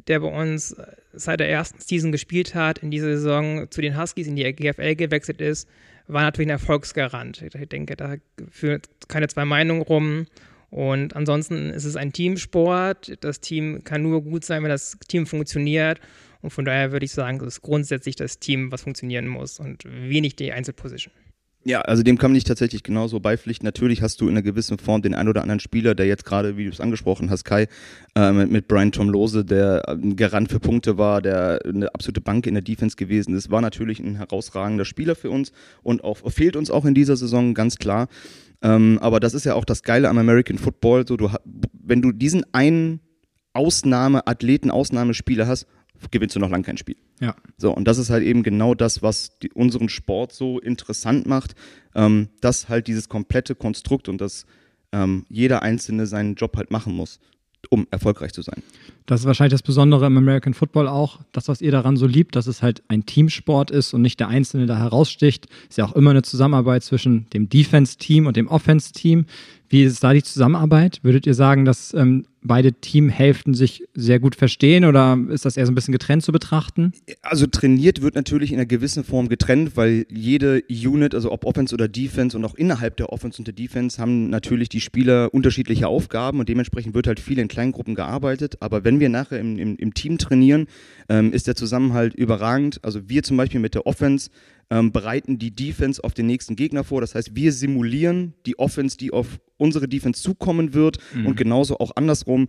der 0.07 0.19
bei 0.19 0.27
uns 0.27 0.75
seit 1.13 1.39
der 1.39 1.49
ersten 1.49 1.79
Season 1.79 2.11
gespielt 2.11 2.55
hat, 2.55 2.79
in 2.79 2.91
dieser 2.91 3.07
Saison 3.07 3.69
zu 3.69 3.81
den 3.81 3.99
Huskies 3.99 4.27
in 4.27 4.35
die 4.35 4.51
GFL 4.53 4.95
gewechselt 4.95 5.41
ist, 5.41 5.67
war 6.07 6.23
natürlich 6.23 6.47
ein 6.47 6.51
Erfolgsgarant. 6.51 7.41
Ich 7.41 7.69
denke, 7.69 7.95
da 7.95 8.15
führt 8.49 8.87
keine 9.07 9.27
zwei 9.27 9.45
Meinungen 9.45 9.81
rum. 9.81 10.25
Und 10.71 11.15
ansonsten 11.15 11.71
ist 11.71 11.85
es 11.85 11.95
ein 11.95 12.13
Teamsport. 12.13 13.17
Das 13.21 13.39
Team 13.39 13.83
kann 13.83 14.03
nur 14.03 14.23
gut 14.23 14.45
sein, 14.45 14.63
wenn 14.63 14.69
das 14.69 14.97
Team 15.07 15.25
funktioniert. 15.25 15.99
Und 16.41 16.51
von 16.51 16.65
daher 16.65 16.91
würde 16.91 17.05
ich 17.05 17.11
sagen, 17.11 17.39
es 17.41 17.55
ist 17.55 17.61
grundsätzlich 17.61 18.15
das 18.15 18.39
Team, 18.39 18.71
was 18.71 18.83
funktionieren 18.83 19.27
muss 19.27 19.59
und 19.59 19.83
wenig 19.85 20.35
die 20.35 20.51
Einzelposition. 20.51 21.13
Ja, 21.65 21.81
also 21.81 22.03
dem 22.03 22.17
kann 22.17 22.33
ich 22.35 22.45
tatsächlich 22.45 22.83
genauso 22.83 23.19
beipflichten. 23.19 23.65
Natürlich 23.65 24.01
hast 24.01 24.21
du 24.21 24.25
in 24.25 24.31
einer 24.31 24.41
gewissen 24.41 24.79
Form 24.79 25.01
den 25.01 25.13
ein 25.13 25.27
oder 25.27 25.41
anderen 25.41 25.59
Spieler, 25.59 25.93
der 25.93 26.05
jetzt 26.05 26.23
gerade, 26.23 26.55
wie 26.55 26.63
du 26.63 26.69
es 26.69 26.79
angesprochen 26.79 27.29
hast, 27.29 27.43
Kai, 27.43 27.67
äh, 28.15 28.31
mit, 28.31 28.67
Brian 28.69 28.93
Tom 28.93 29.09
Lose, 29.09 29.43
der 29.43 29.87
ein 29.89 30.15
Garant 30.15 30.49
für 30.49 30.61
Punkte 30.61 30.97
war, 30.97 31.21
der 31.21 31.59
eine 31.65 31.93
absolute 31.93 32.21
Bank 32.21 32.47
in 32.47 32.53
der 32.53 32.63
Defense 32.63 32.95
gewesen 32.95 33.35
ist, 33.35 33.51
war 33.51 33.59
natürlich 33.59 33.99
ein 33.99 34.15
herausragender 34.15 34.85
Spieler 34.85 35.15
für 35.15 35.29
uns 35.29 35.51
und 35.83 36.03
auch, 36.03 36.31
fehlt 36.31 36.55
uns 36.55 36.71
auch 36.71 36.85
in 36.85 36.93
dieser 36.93 37.17
Saison 37.17 37.53
ganz 37.53 37.75
klar. 37.75 38.07
Ähm, 38.61 38.97
aber 39.01 39.19
das 39.19 39.33
ist 39.33 39.45
ja 39.45 39.53
auch 39.55 39.65
das 39.65 39.83
Geile 39.83 40.07
am 40.07 40.17
American 40.17 40.57
Football. 40.57 41.05
So, 41.07 41.17
du, 41.17 41.29
wenn 41.73 42.01
du 42.01 42.13
diesen 42.13 42.45
einen 42.53 43.01
Ausnahme-Athleten, 43.53 44.71
Ausnahmespieler 44.71 45.47
hast, 45.47 45.67
gewinnst 46.11 46.35
du 46.35 46.39
noch 46.39 46.49
lange 46.49 46.63
kein 46.63 46.77
Spiel. 46.77 46.97
Ja. 47.19 47.35
So, 47.57 47.73
und 47.75 47.85
das 47.85 47.97
ist 47.97 48.09
halt 48.09 48.23
eben 48.23 48.43
genau 48.43 48.73
das, 48.75 49.01
was 49.01 49.37
die, 49.39 49.51
unseren 49.51 49.89
Sport 49.89 50.33
so 50.33 50.59
interessant 50.59 51.25
macht, 51.25 51.55
ähm, 51.95 52.29
dass 52.41 52.69
halt 52.69 52.87
dieses 52.87 53.09
komplette 53.09 53.55
Konstrukt 53.55 54.09
und 54.09 54.19
dass 54.21 54.45
ähm, 54.91 55.25
jeder 55.29 55.61
Einzelne 55.61 56.07
seinen 56.07 56.35
Job 56.35 56.55
halt 56.57 56.71
machen 56.71 56.93
muss, 56.93 57.19
um 57.69 57.87
erfolgreich 57.91 58.33
zu 58.33 58.41
sein. 58.41 58.63
Das 59.09 59.21
ist 59.21 59.25
wahrscheinlich 59.25 59.53
das 59.53 59.63
Besondere 59.63 60.05
im 60.05 60.17
American 60.17 60.53
Football 60.53 60.87
auch, 60.87 61.17
das, 61.31 61.47
was 61.47 61.61
ihr 61.61 61.71
daran 61.71 61.97
so 61.97 62.05
liebt, 62.05 62.35
dass 62.35 62.45
es 62.45 62.61
halt 62.61 62.83
ein 62.89 63.07
Teamsport 63.07 63.71
ist 63.71 63.95
und 63.95 64.03
nicht 64.03 64.19
der 64.19 64.27
Einzelne 64.27 64.67
da 64.67 64.77
heraussticht. 64.77 65.47
Ist 65.67 65.79
ja 65.79 65.85
auch 65.85 65.95
immer 65.95 66.11
eine 66.11 66.21
Zusammenarbeit 66.21 66.83
zwischen 66.83 67.27
dem 67.31 67.49
Defense-Team 67.49 68.27
und 68.27 68.37
dem 68.37 68.47
Offense-Team. 68.47 69.25
Wie 69.67 69.83
ist 69.83 70.03
da 70.03 70.13
die 70.13 70.21
Zusammenarbeit? 70.21 70.99
Würdet 71.03 71.25
ihr 71.25 71.33
sagen, 71.33 71.65
dass 71.65 71.93
ähm, 71.95 72.25
beide 72.41 72.73
Teamhälften 72.73 73.53
sich 73.53 73.83
sehr 73.93 74.19
gut 74.19 74.35
verstehen 74.35 74.85
oder 74.85 75.17
ist 75.29 75.45
das 75.45 75.57
eher 75.57 75.65
so 75.65 75.71
ein 75.71 75.75
bisschen 75.75 75.91
getrennt 75.91 76.23
zu 76.23 76.31
betrachten? 76.31 76.93
Also 77.21 77.45
trainiert 77.47 78.01
wird 78.01 78.15
natürlich 78.15 78.51
in 78.51 78.57
einer 78.57 78.65
gewissen 78.65 79.03
Form 79.03 79.29
getrennt, 79.29 79.75
weil 79.75 80.05
jede 80.09 80.63
Unit, 80.69 81.13
also 81.13 81.31
ob 81.31 81.45
Offense 81.45 81.73
oder 81.73 81.87
Defense 81.87 82.35
und 82.35 82.45
auch 82.45 82.55
innerhalb 82.55 82.97
der 82.97 83.11
Offense 83.11 83.39
und 83.39 83.45
der 83.45 83.53
Defense 83.53 84.01
haben 84.01 84.29
natürlich 84.29 84.69
die 84.69 84.81
Spieler 84.81 85.33
unterschiedliche 85.33 85.87
Aufgaben 85.87 86.39
und 86.39 86.49
dementsprechend 86.49 86.95
wird 86.95 87.07
halt 87.07 87.19
viel 87.19 87.37
in 87.37 87.47
Kleingruppen 87.47 87.93
gearbeitet. 87.93 88.57
Aber 88.61 88.83
wenn 88.83 88.98
wir 88.99 89.09
nachher 89.09 89.39
im, 89.39 89.57
im, 89.57 89.75
im 89.77 89.93
Team 89.93 90.17
trainieren, 90.17 90.67
ähm, 91.09 91.33
ist 91.33 91.47
der 91.47 91.55
Zusammenhalt 91.55 92.13
überragend. 92.13 92.79
Also 92.83 93.09
wir 93.09 93.23
zum 93.23 93.37
Beispiel 93.37 93.59
mit 93.59 93.75
der 93.75 93.85
Offense 93.85 94.29
ähm, 94.69 94.91
bereiten 94.91 95.39
die 95.39 95.51
Defense 95.51 96.03
auf 96.03 96.13
den 96.13 96.27
nächsten 96.27 96.55
Gegner 96.55 96.83
vor. 96.83 97.01
Das 97.01 97.15
heißt, 97.15 97.35
wir 97.35 97.51
simulieren 97.51 98.33
die 98.45 98.59
Offense, 98.59 98.97
die 98.97 99.11
auf 99.11 99.39
unsere 99.57 99.87
Defense 99.87 100.21
zukommen 100.21 100.73
wird 100.73 100.97
mhm. 101.13 101.27
und 101.27 101.37
genauso 101.37 101.79
auch 101.79 101.95
andersrum. 101.95 102.47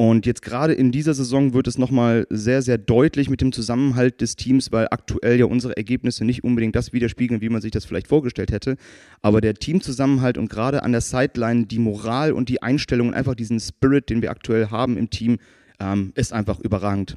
Und 0.00 0.26
jetzt 0.26 0.42
gerade 0.42 0.74
in 0.74 0.92
dieser 0.92 1.12
Saison 1.12 1.54
wird 1.54 1.66
es 1.66 1.76
nochmal 1.76 2.24
sehr, 2.30 2.62
sehr 2.62 2.78
deutlich 2.78 3.28
mit 3.28 3.40
dem 3.40 3.50
Zusammenhalt 3.50 4.20
des 4.20 4.36
Teams, 4.36 4.70
weil 4.70 4.86
aktuell 4.92 5.40
ja 5.40 5.46
unsere 5.46 5.76
Ergebnisse 5.76 6.24
nicht 6.24 6.44
unbedingt 6.44 6.76
das 6.76 6.92
widerspiegeln, 6.92 7.40
wie 7.40 7.48
man 7.48 7.60
sich 7.60 7.72
das 7.72 7.84
vielleicht 7.84 8.06
vorgestellt 8.06 8.52
hätte. 8.52 8.76
Aber 9.22 9.40
der 9.40 9.54
Teamzusammenhalt 9.54 10.38
und 10.38 10.48
gerade 10.48 10.84
an 10.84 10.92
der 10.92 11.00
Sideline 11.00 11.66
die 11.66 11.80
Moral 11.80 12.30
und 12.30 12.48
die 12.48 12.62
Einstellung 12.62 13.08
und 13.08 13.14
einfach 13.14 13.34
diesen 13.34 13.58
Spirit, 13.58 14.08
den 14.08 14.22
wir 14.22 14.30
aktuell 14.30 14.70
haben 14.70 14.96
im 14.96 15.10
Team, 15.10 15.38
ähm, 15.80 16.12
ist 16.14 16.32
einfach 16.32 16.58
überragend. 16.60 17.16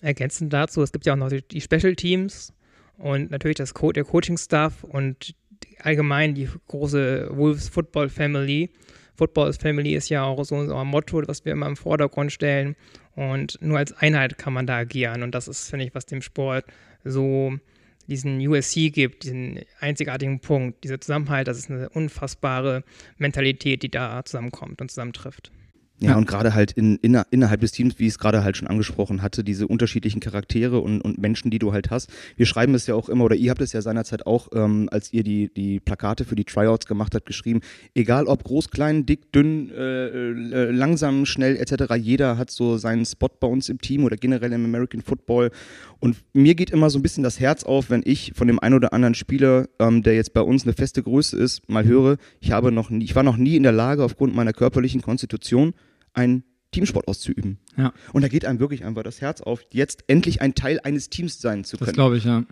Ergänzend 0.00 0.52
dazu, 0.52 0.82
es 0.82 0.92
gibt 0.92 1.06
ja 1.06 1.14
auch 1.14 1.18
noch 1.18 1.30
die 1.30 1.60
Special 1.60 1.96
Teams 1.96 2.52
und 2.98 3.30
natürlich 3.30 3.56
das 3.56 3.74
Co 3.74 3.92
der 3.92 4.04
Coaching-Staff 4.04 4.84
und 4.84 5.34
allgemein 5.82 6.34
die 6.34 6.48
große 6.68 7.30
Wolves 7.32 7.68
Football 7.68 8.08
Family. 8.08 8.70
Football 9.16 9.52
Family 9.52 9.94
ist 9.94 10.08
ja 10.08 10.22
auch 10.22 10.42
so 10.44 10.54
unser 10.54 10.84
Motto, 10.84 11.22
was 11.26 11.44
wir 11.44 11.52
immer 11.52 11.66
im 11.66 11.76
Vordergrund 11.76 12.32
stellen. 12.32 12.76
Und 13.16 13.58
nur 13.60 13.78
als 13.78 13.92
Einheit 13.94 14.38
kann 14.38 14.52
man 14.52 14.66
da 14.66 14.76
agieren. 14.76 15.24
Und 15.24 15.34
das 15.34 15.48
ist, 15.48 15.68
finde 15.68 15.86
ich, 15.86 15.94
was 15.94 16.06
dem 16.06 16.22
Sport 16.22 16.64
so 17.02 17.58
diesen 18.06 18.38
USC 18.46 18.90
gibt, 18.90 19.24
diesen 19.24 19.60
einzigartigen 19.80 20.40
Punkt, 20.40 20.84
dieser 20.84 21.00
Zusammenhalt, 21.00 21.48
das 21.48 21.58
ist 21.58 21.70
eine 21.70 21.88
unfassbare 21.90 22.84
Mentalität, 23.18 23.82
die 23.82 23.90
da 23.90 24.24
zusammenkommt 24.24 24.80
und 24.80 24.90
zusammentrifft. 24.90 25.50
Ja, 26.00 26.10
ja, 26.10 26.16
und 26.16 26.28
gerade 26.28 26.54
halt 26.54 26.70
in, 26.72 26.96
inner, 26.96 27.26
innerhalb 27.32 27.60
des 27.60 27.72
Teams, 27.72 27.98
wie 27.98 28.04
ich 28.04 28.12
es 28.12 28.18
gerade 28.18 28.44
halt 28.44 28.56
schon 28.56 28.68
angesprochen 28.68 29.20
hatte, 29.20 29.42
diese 29.42 29.66
unterschiedlichen 29.66 30.20
Charaktere 30.20 30.78
und, 30.78 31.00
und 31.00 31.18
Menschen, 31.18 31.50
die 31.50 31.58
du 31.58 31.72
halt 31.72 31.90
hast. 31.90 32.08
Wir 32.36 32.46
schreiben 32.46 32.72
es 32.74 32.86
ja 32.86 32.94
auch 32.94 33.08
immer, 33.08 33.24
oder 33.24 33.34
ihr 33.34 33.50
habt 33.50 33.60
es 33.60 33.72
ja 33.72 33.82
seinerzeit 33.82 34.24
auch, 34.24 34.48
ähm, 34.54 34.88
als 34.92 35.12
ihr 35.12 35.24
die, 35.24 35.52
die 35.52 35.80
Plakate 35.80 36.24
für 36.24 36.36
die 36.36 36.44
Tryouts 36.44 36.86
gemacht 36.86 37.16
habt, 37.16 37.26
geschrieben, 37.26 37.62
egal 37.94 38.26
ob 38.26 38.44
groß, 38.44 38.70
klein, 38.70 39.06
dick, 39.06 39.32
dünn, 39.32 39.70
äh, 39.70 40.06
äh, 40.06 40.70
langsam, 40.70 41.26
schnell 41.26 41.56
etc., 41.56 41.94
jeder 41.96 42.38
hat 42.38 42.52
so 42.52 42.76
seinen 42.76 43.04
Spot 43.04 43.30
bei 43.40 43.48
uns 43.48 43.68
im 43.68 43.80
Team 43.80 44.04
oder 44.04 44.16
generell 44.16 44.52
im 44.52 44.64
American 44.64 45.02
Football. 45.02 45.50
Und 45.98 46.16
mir 46.32 46.54
geht 46.54 46.70
immer 46.70 46.90
so 46.90 47.00
ein 47.00 47.02
bisschen 47.02 47.24
das 47.24 47.40
Herz 47.40 47.64
auf, 47.64 47.90
wenn 47.90 48.02
ich 48.04 48.32
von 48.36 48.46
dem 48.46 48.60
einen 48.60 48.76
oder 48.76 48.92
anderen 48.92 49.14
Spieler, 49.14 49.66
ähm, 49.80 50.04
der 50.04 50.14
jetzt 50.14 50.32
bei 50.32 50.42
uns 50.42 50.62
eine 50.62 50.74
feste 50.74 51.02
Größe 51.02 51.36
ist, 51.36 51.68
mal 51.68 51.84
höre, 51.84 52.18
ich 52.38 52.52
habe 52.52 52.70
noch 52.70 52.88
nie, 52.88 53.04
ich 53.04 53.16
war 53.16 53.24
noch 53.24 53.36
nie 53.36 53.56
in 53.56 53.64
der 53.64 53.72
Lage, 53.72 54.04
aufgrund 54.04 54.32
meiner 54.36 54.52
körperlichen 54.52 55.02
Konstitution, 55.02 55.74
einen 56.18 56.44
Teamsport 56.72 57.08
auszuüben. 57.08 57.58
Ja. 57.76 57.92
Und 58.12 58.22
da 58.22 58.28
geht 58.28 58.44
einem 58.44 58.60
wirklich 58.60 58.84
einfach 58.84 59.02
das 59.02 59.20
Herz 59.20 59.40
auf, 59.40 59.62
jetzt 59.70 60.04
endlich 60.06 60.42
ein 60.42 60.54
Teil 60.54 60.80
eines 60.80 61.08
Teams 61.08 61.40
sein 61.40 61.64
zu 61.64 61.78
können. 61.78 61.86
Das 61.86 61.94
glaube 61.94 62.18
ich, 62.18 62.24
ja. 62.24 62.44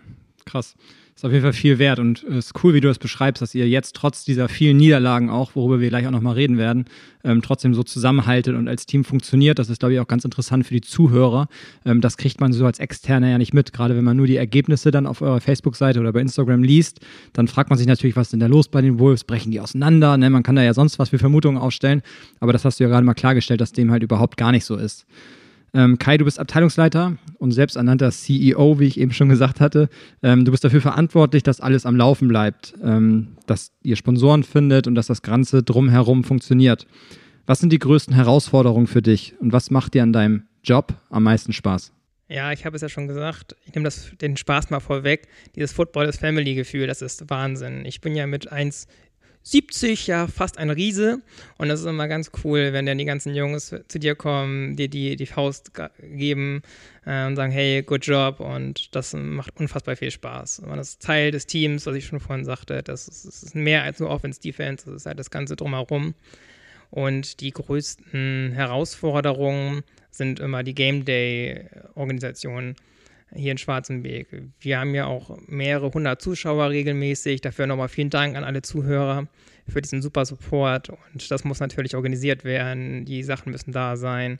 Krass 0.45 0.75
ist 1.17 1.25
auf 1.25 1.31
jeden 1.31 1.41
Fall 1.41 1.53
viel 1.53 1.79
wert 1.79 1.97
und 1.97 2.23
es 2.25 2.45
ist 2.45 2.63
cool, 2.63 2.75
wie 2.75 2.79
du 2.79 2.87
das 2.87 2.99
beschreibst, 2.99 3.41
dass 3.41 3.55
ihr 3.55 3.67
jetzt 3.67 3.95
trotz 3.95 4.23
dieser 4.23 4.47
vielen 4.47 4.77
Niederlagen 4.77 5.31
auch, 5.31 5.55
worüber 5.55 5.79
wir 5.79 5.89
gleich 5.89 6.05
auch 6.05 6.11
nochmal 6.11 6.35
reden 6.35 6.59
werden, 6.59 6.85
ähm, 7.23 7.41
trotzdem 7.41 7.73
so 7.73 7.81
zusammenhaltet 7.81 8.55
und 8.55 8.67
als 8.67 8.85
Team 8.85 9.03
funktioniert. 9.03 9.57
Das 9.57 9.67
ist, 9.67 9.79
glaube 9.79 9.95
ich, 9.95 9.99
auch 9.99 10.07
ganz 10.07 10.25
interessant 10.25 10.67
für 10.67 10.75
die 10.75 10.81
Zuhörer. 10.81 11.47
Ähm, 11.85 12.01
das 12.01 12.17
kriegt 12.17 12.39
man 12.39 12.53
so 12.53 12.67
als 12.67 12.77
Externer 12.77 13.29
ja 13.29 13.39
nicht 13.39 13.51
mit. 13.51 13.73
Gerade 13.73 13.95
wenn 13.95 14.03
man 14.03 14.15
nur 14.15 14.27
die 14.27 14.37
Ergebnisse 14.37 14.91
dann 14.91 15.07
auf 15.07 15.23
eurer 15.23 15.41
Facebook-Seite 15.41 15.99
oder 15.99 16.13
bei 16.13 16.21
Instagram 16.21 16.61
liest, 16.61 16.99
dann 17.33 17.47
fragt 17.47 17.71
man 17.71 17.79
sich 17.79 17.87
natürlich, 17.87 18.15
was 18.15 18.27
ist 18.27 18.33
denn 18.33 18.39
da 18.39 18.45
los 18.45 18.67
bei 18.67 18.83
den 18.83 18.99
Wolves? 18.99 19.23
Brechen 19.23 19.51
die 19.51 19.59
auseinander? 19.59 20.17
Ne? 20.17 20.29
Man 20.29 20.43
kann 20.43 20.55
da 20.55 20.61
ja 20.61 20.75
sonst 20.75 20.99
was 20.99 21.09
für 21.09 21.17
Vermutungen 21.17 21.59
aufstellen, 21.59 22.03
aber 22.39 22.53
das 22.53 22.63
hast 22.63 22.79
du 22.79 22.83
ja 22.83 22.91
gerade 22.91 23.05
mal 23.05 23.15
klargestellt, 23.15 23.59
dass 23.59 23.71
dem 23.71 23.89
halt 23.89 24.03
überhaupt 24.03 24.37
gar 24.37 24.51
nicht 24.51 24.65
so 24.65 24.75
ist. 24.75 25.07
Ähm, 25.73 25.97
Kai, 25.97 26.17
du 26.17 26.25
bist 26.25 26.39
Abteilungsleiter 26.39 27.17
und 27.37 27.51
selbsternannter 27.51 28.11
CEO, 28.11 28.79
wie 28.79 28.87
ich 28.87 28.99
eben 28.99 29.11
schon 29.11 29.29
gesagt 29.29 29.59
hatte. 29.59 29.89
Ähm, 30.23 30.45
du 30.45 30.51
bist 30.51 30.63
dafür 30.63 30.81
verantwortlich, 30.81 31.43
dass 31.43 31.61
alles 31.61 31.85
am 31.85 31.95
Laufen 31.95 32.27
bleibt, 32.27 32.73
ähm, 32.83 33.37
dass 33.45 33.71
ihr 33.83 33.95
Sponsoren 33.95 34.43
findet 34.43 34.87
und 34.87 34.95
dass 34.95 35.07
das 35.07 35.21
Ganze 35.21 35.63
drumherum 35.63 36.23
funktioniert. 36.23 36.87
Was 37.45 37.59
sind 37.59 37.71
die 37.71 37.79
größten 37.79 38.13
Herausforderungen 38.13 38.87
für 38.87 39.01
dich 39.01 39.35
und 39.39 39.53
was 39.53 39.71
macht 39.71 39.93
dir 39.93 40.03
an 40.03 40.13
deinem 40.13 40.43
Job 40.63 40.93
am 41.09 41.23
meisten 41.23 41.53
Spaß? 41.53 41.93
Ja, 42.29 42.51
ich 42.51 42.65
habe 42.65 42.75
es 42.75 42.81
ja 42.81 42.89
schon 42.89 43.07
gesagt, 43.07 43.55
ich 43.65 43.73
nehme 43.73 43.89
den 44.19 44.35
Spaß 44.35 44.69
mal 44.69 44.81
vorweg. 44.81 45.27
Dieses 45.55 45.71
Football, 45.71 46.07
das 46.07 46.19
das 46.19 47.01
ist 47.01 47.29
Wahnsinn. 47.29 47.85
Ich 47.85 48.01
bin 48.01 48.15
ja 48.15 48.27
mit 48.27 48.51
1 48.51 48.87
70, 49.47 50.07
ja, 50.07 50.27
fast 50.27 50.57
ein 50.57 50.69
Riese. 50.69 51.21
Und 51.57 51.69
das 51.69 51.79
ist 51.79 51.85
immer 51.85 52.09
ganz 52.09 52.31
cool, 52.43 52.73
wenn 52.73 52.85
dann 52.85 52.97
die 52.97 53.05
ganzen 53.05 53.33
Jungs 53.33 53.73
zu 53.87 53.97
dir 53.97 54.15
kommen, 54.15 54.75
dir 54.75 54.89
die, 54.89 55.15
die 55.15 55.25
Faust 55.25 55.71
geben 56.01 56.61
äh, 57.05 57.25
und 57.25 57.37
sagen, 57.37 57.53
hey, 57.53 57.81
good 57.81 58.05
job. 58.05 58.41
Und 58.41 58.93
das 58.93 59.13
macht 59.13 59.57
unfassbar 59.57 59.95
viel 59.95 60.11
Spaß. 60.11 60.63
Man 60.63 60.79
ist 60.79 61.01
Teil 61.01 61.31
des 61.31 61.45
Teams, 61.45 61.85
was 61.85 61.95
ich 61.95 62.05
schon 62.05 62.19
vorhin 62.19 62.43
sagte. 62.43 62.83
Das 62.83 63.07
ist, 63.07 63.25
das 63.25 63.43
ist 63.43 63.55
mehr 63.55 63.83
als 63.83 64.01
nur 64.01 64.09
Offense, 64.09 64.41
Defense. 64.41 64.85
Das 64.85 64.95
ist 64.95 65.05
halt 65.05 65.17
das 65.17 65.31
Ganze 65.31 65.55
drumherum. 65.55 66.13
Und 66.89 67.39
die 67.39 67.51
größten 67.51 68.51
Herausforderungen 68.53 69.83
sind 70.11 70.41
immer 70.41 70.63
die 70.63 70.75
Game 70.75 71.05
Day-Organisationen 71.05 72.75
hier 73.33 73.51
in 73.51 73.57
Schwarzenberg. 73.57 74.27
Wir 74.59 74.79
haben 74.79 74.95
ja 74.95 75.05
auch 75.05 75.37
mehrere 75.47 75.91
hundert 75.91 76.21
Zuschauer 76.21 76.69
regelmäßig. 76.69 77.41
Dafür 77.41 77.67
nochmal 77.67 77.89
vielen 77.89 78.09
Dank 78.09 78.35
an 78.35 78.43
alle 78.43 78.61
Zuhörer 78.61 79.27
für 79.67 79.81
diesen 79.81 80.01
super 80.01 80.25
Support. 80.25 80.89
Und 80.89 81.29
das 81.29 81.43
muss 81.43 81.59
natürlich 81.59 81.95
organisiert 81.95 82.43
werden. 82.43 83.05
Die 83.05 83.23
Sachen 83.23 83.51
müssen 83.51 83.71
da 83.71 83.97
sein. 83.97 84.39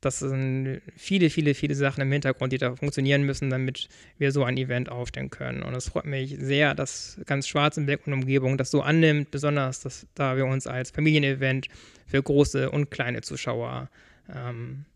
Das 0.00 0.20
sind 0.20 0.80
viele, 0.96 1.28
viele, 1.28 1.52
viele 1.54 1.74
Sachen 1.74 2.00
im 2.00 2.10
Hintergrund, 2.10 2.54
die 2.54 2.58
da 2.58 2.74
funktionieren 2.74 3.22
müssen, 3.24 3.50
damit 3.50 3.88
wir 4.16 4.32
so 4.32 4.44
ein 4.44 4.56
Event 4.56 4.88
aufstellen 4.88 5.28
können. 5.28 5.62
Und 5.62 5.74
es 5.74 5.90
freut 5.90 6.06
mich 6.06 6.36
sehr, 6.38 6.74
dass 6.74 7.20
ganz 7.26 7.46
Schwarzenberg 7.46 8.06
und 8.06 8.14
Umgebung 8.14 8.56
das 8.56 8.70
so 8.70 8.80
annimmt, 8.80 9.30
besonders, 9.30 9.80
dass, 9.80 10.06
da 10.14 10.38
wir 10.38 10.46
uns 10.46 10.66
als 10.66 10.90
Familienevent 10.90 11.68
für 12.06 12.22
große 12.22 12.70
und 12.70 12.90
kleine 12.90 13.20
Zuschauer 13.20 13.90
ähm, 14.34 14.86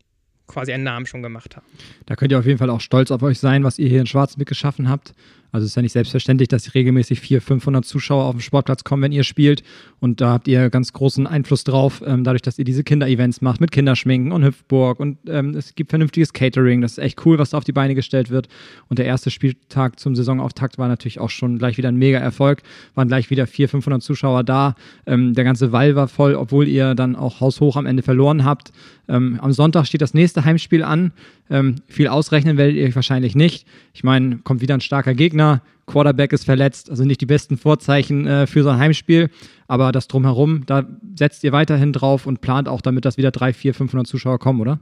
quasi 0.47 0.73
einen 0.73 0.83
Namen 0.83 1.05
schon 1.05 1.23
gemacht 1.23 1.55
haben. 1.55 1.65
Da 2.05 2.15
könnt 2.15 2.31
ihr 2.31 2.39
auf 2.39 2.45
jeden 2.45 2.59
Fall 2.59 2.69
auch 2.69 2.81
stolz 2.81 3.11
auf 3.11 3.21
euch 3.23 3.39
sein, 3.39 3.63
was 3.63 3.79
ihr 3.79 3.89
hier 3.89 3.99
in 3.99 4.07
Schwarzenbeck 4.07 4.47
geschaffen 4.47 4.89
habt. 4.89 5.13
Also 5.51 5.65
es 5.65 5.71
ist 5.71 5.75
ja 5.75 5.81
nicht 5.81 5.93
selbstverständlich, 5.93 6.47
dass 6.49 6.73
regelmäßig 6.73 7.21
400, 7.21 7.47
500 7.47 7.85
Zuschauer 7.85 8.25
auf 8.25 8.35
den 8.35 8.41
Sportplatz 8.41 8.83
kommen, 8.83 9.03
wenn 9.03 9.11
ihr 9.11 9.23
spielt. 9.23 9.63
Und 9.99 10.21
da 10.21 10.33
habt 10.33 10.47
ihr 10.47 10.69
ganz 10.69 10.93
großen 10.93 11.27
Einfluss 11.27 11.63
drauf, 11.63 12.03
ähm, 12.05 12.23
dadurch, 12.23 12.41
dass 12.41 12.59
ihr 12.59 12.65
diese 12.65 12.83
Kinderevents 12.83 13.41
macht 13.41 13.61
mit 13.61 13.71
Kinderschminken 13.71 14.31
und 14.31 14.43
Hüpfburg. 14.43 14.99
Und 14.99 15.17
ähm, 15.27 15.55
es 15.55 15.75
gibt 15.75 15.91
vernünftiges 15.91 16.33
Catering. 16.33 16.81
Das 16.81 16.93
ist 16.93 16.97
echt 16.97 17.25
cool, 17.25 17.37
was 17.37 17.51
da 17.51 17.57
auf 17.57 17.63
die 17.63 17.71
Beine 17.71 17.95
gestellt 17.95 18.29
wird. 18.29 18.47
Und 18.89 18.99
der 18.99 19.05
erste 19.05 19.31
Spieltag 19.31 19.99
zum 19.99 20.15
Saisonauftakt 20.15 20.77
war 20.77 20.87
natürlich 20.87 21.19
auch 21.19 21.29
schon 21.29 21.57
gleich 21.57 21.77
wieder 21.77 21.89
ein 21.89 21.95
mega 21.95 22.19
Erfolg. 22.19 22.61
Waren 22.93 23.07
gleich 23.07 23.29
wieder 23.29 23.47
400, 23.47 23.71
500 23.71 24.03
Zuschauer 24.03 24.43
da. 24.43 24.75
Ähm, 25.05 25.33
der 25.33 25.43
ganze 25.43 25.71
Wall 25.71 25.95
war 25.95 26.07
voll, 26.07 26.35
obwohl 26.35 26.67
ihr 26.67 26.95
dann 26.95 27.15
auch 27.15 27.39
haushoch 27.39 27.75
am 27.77 27.85
Ende 27.85 28.03
verloren 28.03 28.43
habt. 28.43 28.71
Ähm, 29.07 29.39
am 29.41 29.51
Sonntag 29.51 29.85
steht 29.85 30.01
das 30.01 30.13
nächste 30.13 30.45
Heimspiel 30.45 30.83
an. 30.83 31.11
Ähm, 31.49 31.75
viel 31.87 32.07
ausrechnen 32.07 32.57
werdet 32.57 32.75
ihr 32.75 32.85
euch 32.85 32.95
wahrscheinlich 32.95 33.35
nicht. 33.35 33.67
Ich 33.93 34.03
meine, 34.03 34.37
kommt 34.37 34.61
wieder 34.61 34.73
ein 34.73 34.81
starker 34.81 35.13
Gegner. 35.13 35.61
Quarterback 35.85 36.33
ist 36.33 36.45
verletzt, 36.45 36.89
also 36.89 37.05
nicht 37.05 37.21
die 37.21 37.27
besten 37.27 37.57
Vorzeichen 37.57 38.25
äh, 38.25 38.47
für 38.47 38.63
so 38.63 38.69
ein 38.69 38.79
Heimspiel. 38.79 39.29
Aber 39.67 39.91
das 39.91 40.07
drumherum, 40.07 40.65
da 40.65 40.87
setzt 41.15 41.43
ihr 41.43 41.51
weiterhin 41.51 41.93
drauf 41.93 42.25
und 42.25 42.41
plant 42.41 42.67
auch 42.67 42.81
damit, 42.81 43.05
dass 43.05 43.17
wieder 43.17 43.31
3, 43.31 43.53
4, 43.53 43.73
500 43.73 44.07
Zuschauer 44.07 44.39
kommen, 44.39 44.61
oder? 44.61 44.79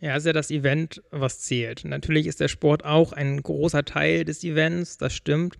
Ja, 0.00 0.16
ist 0.16 0.26
ja 0.26 0.32
das 0.32 0.50
Event, 0.50 1.02
was 1.10 1.40
zählt. 1.40 1.84
Natürlich 1.84 2.26
ist 2.26 2.40
der 2.40 2.48
Sport 2.48 2.84
auch 2.84 3.12
ein 3.12 3.42
großer 3.42 3.84
Teil 3.84 4.24
des 4.24 4.44
Events, 4.44 4.98
das 4.98 5.14
stimmt. 5.14 5.56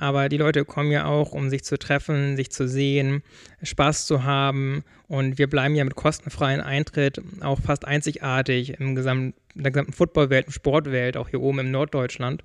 Aber 0.00 0.30
die 0.30 0.38
Leute 0.38 0.64
kommen 0.64 0.90
ja 0.90 1.04
auch, 1.04 1.32
um 1.32 1.50
sich 1.50 1.62
zu 1.62 1.78
treffen, 1.78 2.34
sich 2.34 2.50
zu 2.50 2.66
sehen, 2.66 3.22
Spaß 3.62 4.06
zu 4.06 4.24
haben. 4.24 4.82
Und 5.08 5.36
wir 5.36 5.46
bleiben 5.46 5.74
ja 5.74 5.84
mit 5.84 5.94
kostenfreien 5.94 6.62
Eintritt 6.62 7.20
auch 7.42 7.60
fast 7.60 7.84
einzigartig 7.84 8.80
im 8.80 8.94
gesamten, 8.94 9.34
in 9.54 9.62
der 9.62 9.72
gesamten 9.72 9.92
Footballwelt, 9.92 10.46
im 10.46 10.52
Sportwelt, 10.52 11.18
auch 11.18 11.28
hier 11.28 11.42
oben 11.42 11.58
im 11.58 11.70
Norddeutschland. 11.70 12.42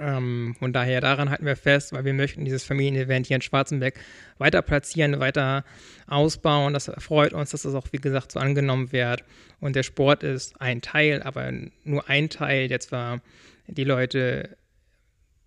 Ähm, 0.00 0.54
von 0.56 0.72
daher, 0.72 1.00
daran 1.00 1.28
halten 1.28 1.44
wir 1.44 1.56
fest, 1.56 1.92
weil 1.92 2.04
wir 2.04 2.14
möchten 2.14 2.44
dieses 2.44 2.62
Familienevent 2.62 3.26
hier 3.26 3.34
in 3.34 3.42
Schwarzenberg 3.42 3.98
weiter 4.38 4.62
platzieren, 4.62 5.18
weiter 5.18 5.64
ausbauen. 6.06 6.72
Das 6.72 6.88
freut 6.98 7.32
uns, 7.32 7.50
dass 7.50 7.62
das 7.62 7.74
auch, 7.74 7.88
wie 7.90 7.98
gesagt, 7.98 8.30
so 8.30 8.38
angenommen 8.38 8.92
wird. 8.92 9.24
Und 9.58 9.74
der 9.74 9.82
Sport 9.82 10.22
ist 10.22 10.60
ein 10.60 10.82
Teil, 10.82 11.20
aber 11.24 11.50
nur 11.82 12.08
ein 12.08 12.28
Teil, 12.30 12.68
der 12.68 12.78
zwar 12.78 13.20
die 13.66 13.82
Leute 13.82 14.56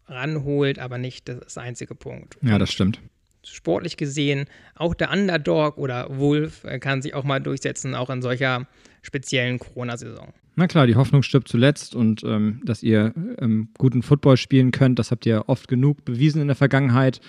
ranholt, 0.07 0.79
aber 0.79 0.97
nicht 0.97 1.29
das 1.29 1.57
einzige 1.57 1.95
Punkt. 1.95 2.37
Ja, 2.41 2.57
das 2.57 2.71
stimmt. 2.71 2.99
Sportlich 3.43 3.97
gesehen, 3.97 4.45
auch 4.75 4.93
der 4.93 5.11
Underdog 5.11 5.77
oder 5.77 6.17
Wolf 6.17 6.63
äh, 6.65 6.79
kann 6.79 7.01
sich 7.01 7.13
auch 7.13 7.23
mal 7.23 7.39
durchsetzen, 7.39 7.95
auch 7.95 8.09
in 8.09 8.21
solcher 8.21 8.67
speziellen 9.01 9.59
Corona-Saison. 9.59 10.33
Na 10.55 10.67
klar, 10.67 10.87
die 10.87 10.95
Hoffnung 10.95 11.23
stirbt 11.23 11.47
zuletzt 11.47 11.95
und 11.95 12.23
ähm, 12.23 12.61
dass 12.65 12.83
ihr 12.83 13.13
ähm, 13.39 13.69
guten 13.77 14.01
Football 14.01 14.37
spielen 14.37 14.71
könnt, 14.71 14.99
das 14.99 15.11
habt 15.11 15.25
ihr 15.25 15.43
oft 15.47 15.67
genug 15.67 16.03
bewiesen 16.03 16.41
in 16.41 16.47
der 16.47 16.55
Vergangenheit. 16.55 17.21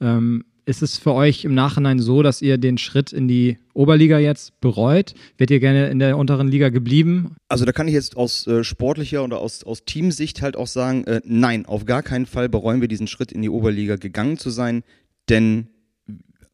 Ähm, 0.00 0.44
ist 0.66 0.82
es 0.82 0.96
für 0.96 1.12
euch 1.12 1.44
im 1.44 1.54
Nachhinein 1.54 1.98
so, 1.98 2.22
dass 2.22 2.42
ihr 2.42 2.58
den 2.58 2.78
Schritt 2.78 3.12
in 3.12 3.28
die 3.28 3.58
Oberliga 3.74 4.18
jetzt 4.18 4.60
bereut? 4.60 5.14
Wärt 5.36 5.50
ihr 5.50 5.60
gerne 5.60 5.88
in 5.88 5.98
der 5.98 6.16
unteren 6.16 6.48
Liga 6.48 6.68
geblieben? 6.70 7.36
Also 7.48 7.64
da 7.64 7.72
kann 7.72 7.88
ich 7.88 7.94
jetzt 7.94 8.16
aus 8.16 8.46
äh, 8.46 8.64
sportlicher 8.64 9.24
oder 9.24 9.38
aus, 9.38 9.64
aus 9.64 9.84
Teamsicht 9.84 10.42
halt 10.42 10.56
auch 10.56 10.66
sagen, 10.66 11.04
äh, 11.04 11.20
nein, 11.24 11.66
auf 11.66 11.84
gar 11.84 12.02
keinen 12.02 12.26
Fall 12.26 12.48
bereuen 12.48 12.80
wir 12.80 12.88
diesen 12.88 13.06
Schritt 13.06 13.32
in 13.32 13.42
die 13.42 13.50
Oberliga 13.50 13.96
gegangen 13.96 14.38
zu 14.38 14.50
sein, 14.50 14.84
denn 15.28 15.68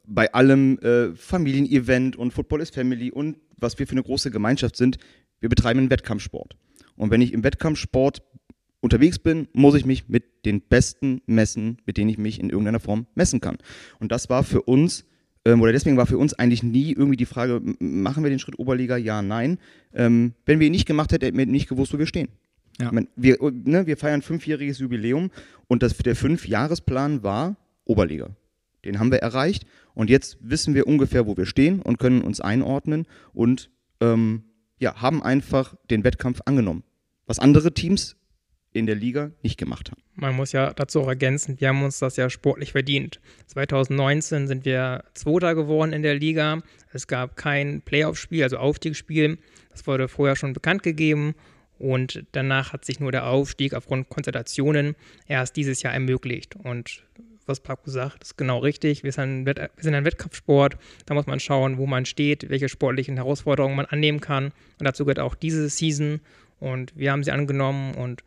bei 0.06 0.32
allem 0.32 0.78
äh, 0.80 1.14
Familienevent 1.14 2.16
und 2.16 2.32
Football 2.32 2.60
is 2.60 2.70
Family 2.70 3.12
und 3.12 3.36
was 3.56 3.78
wir 3.78 3.86
für 3.86 3.92
eine 3.92 4.02
große 4.02 4.30
Gemeinschaft 4.30 4.76
sind, 4.76 4.98
wir 5.38 5.48
betreiben 5.48 5.78
einen 5.78 5.90
Wettkampfsport. 5.90 6.56
Und 6.96 7.10
wenn 7.10 7.22
ich 7.22 7.32
im 7.32 7.44
Wettkampfsport 7.44 8.22
unterwegs 8.80 9.18
bin, 9.18 9.48
muss 9.52 9.74
ich 9.74 9.84
mich 9.84 10.08
mit 10.08 10.44
den 10.44 10.60
Besten 10.60 11.20
messen, 11.26 11.78
mit 11.86 11.96
denen 11.96 12.10
ich 12.10 12.18
mich 12.18 12.40
in 12.40 12.50
irgendeiner 12.50 12.80
Form 12.80 13.06
messen 13.14 13.40
kann. 13.40 13.58
Und 13.98 14.10
das 14.10 14.30
war 14.30 14.42
für 14.42 14.62
uns, 14.62 15.04
ähm, 15.44 15.60
oder 15.60 15.72
deswegen 15.72 15.96
war 15.96 16.06
für 16.06 16.18
uns 16.18 16.34
eigentlich 16.34 16.62
nie 16.62 16.92
irgendwie 16.92 17.16
die 17.16 17.26
Frage, 17.26 17.60
machen 17.78 18.22
wir 18.22 18.30
den 18.30 18.38
Schritt 18.38 18.58
Oberliga? 18.58 18.96
Ja, 18.96 19.22
nein. 19.22 19.58
Ähm, 19.92 20.34
wenn 20.46 20.60
wir 20.60 20.66
ihn 20.66 20.72
nicht 20.72 20.86
gemacht 20.86 21.12
hätten, 21.12 21.24
hätten 21.24 21.38
wir 21.38 21.46
nicht 21.46 21.68
gewusst, 21.68 21.92
wo 21.92 21.98
wir 21.98 22.06
stehen. 22.06 22.28
Ja. 22.80 22.90
Meine, 22.92 23.08
wir, 23.16 23.38
ne, 23.40 23.86
wir 23.86 23.96
feiern 23.96 24.22
fünfjähriges 24.22 24.78
Jubiläum 24.78 25.30
und 25.68 25.82
das, 25.82 25.96
der 25.98 26.16
Fünfjahresplan 26.16 27.22
war 27.22 27.56
Oberliga. 27.84 28.30
Den 28.84 28.98
haben 28.98 29.12
wir 29.12 29.18
erreicht 29.18 29.66
und 29.92 30.08
jetzt 30.08 30.38
wissen 30.40 30.74
wir 30.74 30.86
ungefähr, 30.86 31.26
wo 31.26 31.36
wir 31.36 31.44
stehen 31.44 31.82
und 31.82 31.98
können 31.98 32.22
uns 32.22 32.40
einordnen 32.40 33.06
und 33.34 33.70
ähm, 34.00 34.44
ja, 34.78 35.02
haben 35.02 35.22
einfach 35.22 35.74
den 35.90 36.04
Wettkampf 36.04 36.40
angenommen. 36.46 36.82
Was 37.26 37.38
andere 37.38 37.74
Teams 37.74 38.16
in 38.72 38.86
der 38.86 38.94
Liga 38.94 39.30
nicht 39.42 39.58
gemacht 39.58 39.90
haben. 39.90 40.00
Man 40.14 40.36
muss 40.36 40.52
ja 40.52 40.72
dazu 40.72 41.00
auch 41.00 41.08
ergänzen, 41.08 41.60
wir 41.60 41.68
haben 41.68 41.82
uns 41.82 41.98
das 41.98 42.16
ja 42.16 42.30
sportlich 42.30 42.72
verdient. 42.72 43.20
2019 43.46 44.46
sind 44.46 44.64
wir 44.64 45.04
Zweiter 45.14 45.54
geworden 45.54 45.92
in 45.92 46.02
der 46.02 46.14
Liga. 46.14 46.62
Es 46.92 47.06
gab 47.06 47.36
kein 47.36 47.82
Playoff-Spiel, 47.82 48.42
also 48.42 48.58
Aufstiegsspiel. 48.58 49.38
Das 49.70 49.86
wurde 49.86 50.08
vorher 50.08 50.36
schon 50.36 50.52
bekannt 50.52 50.82
gegeben. 50.82 51.34
Und 51.78 52.26
danach 52.32 52.74
hat 52.74 52.84
sich 52.84 53.00
nur 53.00 53.10
der 53.10 53.26
Aufstieg 53.26 53.72
aufgrund 53.72 54.10
Konstellationen 54.10 54.94
erst 55.26 55.56
dieses 55.56 55.82
Jahr 55.82 55.94
ermöglicht. 55.94 56.54
Und 56.54 57.02
was 57.46 57.60
Paco 57.60 57.90
sagt, 57.90 58.22
ist 58.22 58.36
genau 58.36 58.58
richtig. 58.58 59.02
Wir 59.02 59.12
sind, 59.12 59.46
wir 59.46 59.70
sind 59.78 59.94
ein 59.94 60.04
Wettkampfsport. 60.04 60.76
Da 61.06 61.14
muss 61.14 61.26
man 61.26 61.40
schauen, 61.40 61.78
wo 61.78 61.86
man 61.86 62.04
steht, 62.04 62.50
welche 62.50 62.68
sportlichen 62.68 63.16
Herausforderungen 63.16 63.76
man 63.76 63.86
annehmen 63.86 64.20
kann. 64.20 64.52
Und 64.78 64.86
dazu 64.86 65.04
gehört 65.04 65.20
auch 65.20 65.34
diese 65.34 65.68
Season. 65.70 66.20
Und 66.58 66.92
wir 66.96 67.12
haben 67.12 67.24
sie 67.24 67.32
angenommen 67.32 67.94
und 67.94 68.22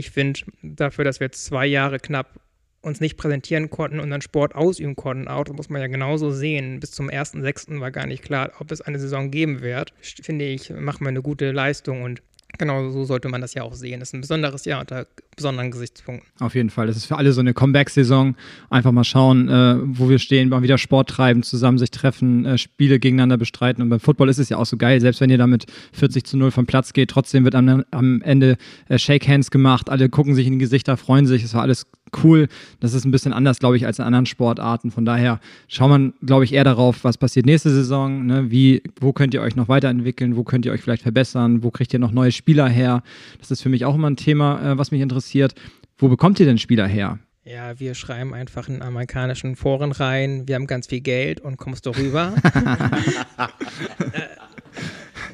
ich 0.00 0.10
finde, 0.10 0.40
dafür, 0.62 1.04
dass 1.04 1.20
wir 1.20 1.30
zwei 1.32 1.66
Jahre 1.66 1.98
knapp 1.98 2.40
uns 2.82 3.00
nicht 3.00 3.16
präsentieren 3.16 3.70
konnten 3.70 4.00
und 4.00 4.10
dann 4.10 4.22
Sport 4.22 4.54
ausüben 4.54 4.96
konnten, 4.96 5.28
auch, 5.28 5.44
das 5.44 5.54
muss 5.54 5.68
man 5.68 5.82
ja 5.82 5.86
genauso 5.86 6.30
sehen. 6.30 6.80
Bis 6.80 6.92
zum 6.92 7.08
1.6. 7.08 7.78
war 7.80 7.90
gar 7.90 8.06
nicht 8.06 8.22
klar, 8.22 8.52
ob 8.58 8.72
es 8.72 8.80
eine 8.80 8.98
Saison 8.98 9.30
geben 9.30 9.60
wird. 9.60 9.92
Finde 10.00 10.46
ich, 10.46 10.70
machen 10.70 11.04
wir 11.04 11.08
eine 11.08 11.22
gute 11.22 11.52
Leistung 11.52 12.02
und 12.02 12.22
Genau 12.60 12.90
so 12.90 13.06
sollte 13.06 13.30
man 13.30 13.40
das 13.40 13.54
ja 13.54 13.62
auch 13.62 13.72
sehen. 13.72 14.00
Das 14.00 14.10
ist 14.10 14.12
ein 14.12 14.20
besonderes 14.20 14.66
Jahr 14.66 14.80
unter 14.80 15.06
besonderen 15.34 15.70
Gesichtspunkten. 15.70 16.28
Auf 16.40 16.54
jeden 16.54 16.68
Fall. 16.68 16.88
Das 16.88 16.98
ist 16.98 17.06
für 17.06 17.16
alle 17.16 17.32
so 17.32 17.40
eine 17.40 17.54
Comeback-Saison. 17.54 18.36
Einfach 18.68 18.92
mal 18.92 19.04
schauen, 19.04 19.48
äh, 19.48 19.76
wo 19.82 20.10
wir 20.10 20.18
stehen, 20.18 20.50
mal 20.50 20.60
wieder 20.60 20.76
Sport 20.76 21.08
treiben, 21.08 21.42
zusammen 21.42 21.78
sich 21.78 21.90
treffen, 21.90 22.44
äh, 22.44 22.58
Spiele 22.58 23.00
gegeneinander 23.00 23.38
bestreiten. 23.38 23.82
Und 23.82 23.88
beim 23.88 23.98
Football 23.98 24.28
ist 24.28 24.36
es 24.36 24.50
ja 24.50 24.58
auch 24.58 24.66
so 24.66 24.76
geil, 24.76 25.00
selbst 25.00 25.22
wenn 25.22 25.30
ihr 25.30 25.38
damit 25.38 25.64
40 25.94 26.24
zu 26.24 26.36
0 26.36 26.50
vom 26.50 26.66
Platz 26.66 26.92
geht, 26.92 27.08
trotzdem 27.08 27.44
wird 27.44 27.54
am, 27.54 27.82
am 27.90 28.20
Ende 28.20 28.58
äh, 28.90 28.98
Shake 28.98 29.26
Hands 29.26 29.50
gemacht, 29.50 29.88
alle 29.88 30.10
gucken 30.10 30.34
sich 30.34 30.46
in 30.46 30.52
die 30.52 30.58
Gesichter, 30.58 30.98
freuen 30.98 31.26
sich. 31.26 31.42
Es 31.42 31.54
war 31.54 31.62
alles 31.62 31.86
cool. 32.22 32.48
Das 32.80 32.94
ist 32.94 33.04
ein 33.04 33.10
bisschen 33.10 33.32
anders, 33.32 33.58
glaube 33.58 33.76
ich, 33.76 33.86
als 33.86 33.98
in 33.98 34.04
anderen 34.04 34.26
Sportarten. 34.26 34.90
Von 34.90 35.04
daher 35.04 35.40
schaut 35.68 35.88
man, 35.88 36.14
glaube 36.24 36.44
ich, 36.44 36.52
eher 36.52 36.64
darauf, 36.64 37.04
was 37.04 37.18
passiert 37.18 37.46
nächste 37.46 37.70
Saison. 37.70 38.26
Ne? 38.26 38.50
Wie, 38.50 38.82
wo 39.00 39.12
könnt 39.12 39.34
ihr 39.34 39.42
euch 39.42 39.56
noch 39.56 39.68
weiterentwickeln? 39.68 40.36
Wo 40.36 40.44
könnt 40.44 40.66
ihr 40.66 40.72
euch 40.72 40.82
vielleicht 40.82 41.02
verbessern? 41.02 41.62
Wo 41.62 41.70
kriegt 41.70 41.92
ihr 41.92 41.98
noch 41.98 42.12
neue 42.12 42.32
Spieler 42.32 42.68
her? 42.68 43.02
Das 43.38 43.50
ist 43.50 43.62
für 43.62 43.68
mich 43.68 43.84
auch 43.84 43.94
immer 43.94 44.10
ein 44.10 44.16
Thema, 44.16 44.72
äh, 44.72 44.78
was 44.78 44.90
mich 44.90 45.00
interessiert. 45.00 45.54
Wo 45.98 46.08
bekommt 46.08 46.40
ihr 46.40 46.46
denn 46.46 46.58
Spieler 46.58 46.86
her? 46.86 47.18
Ja, 47.44 47.80
wir 47.80 47.94
schreiben 47.94 48.34
einfach 48.34 48.68
in 48.68 48.82
amerikanischen 48.82 49.56
Foren 49.56 49.92
rein, 49.92 50.46
wir 50.46 50.54
haben 50.54 50.66
ganz 50.66 50.86
viel 50.86 51.00
Geld 51.00 51.40
und 51.40 51.56
kommst 51.56 51.86
du 51.86 51.90
rüber. 51.90 52.34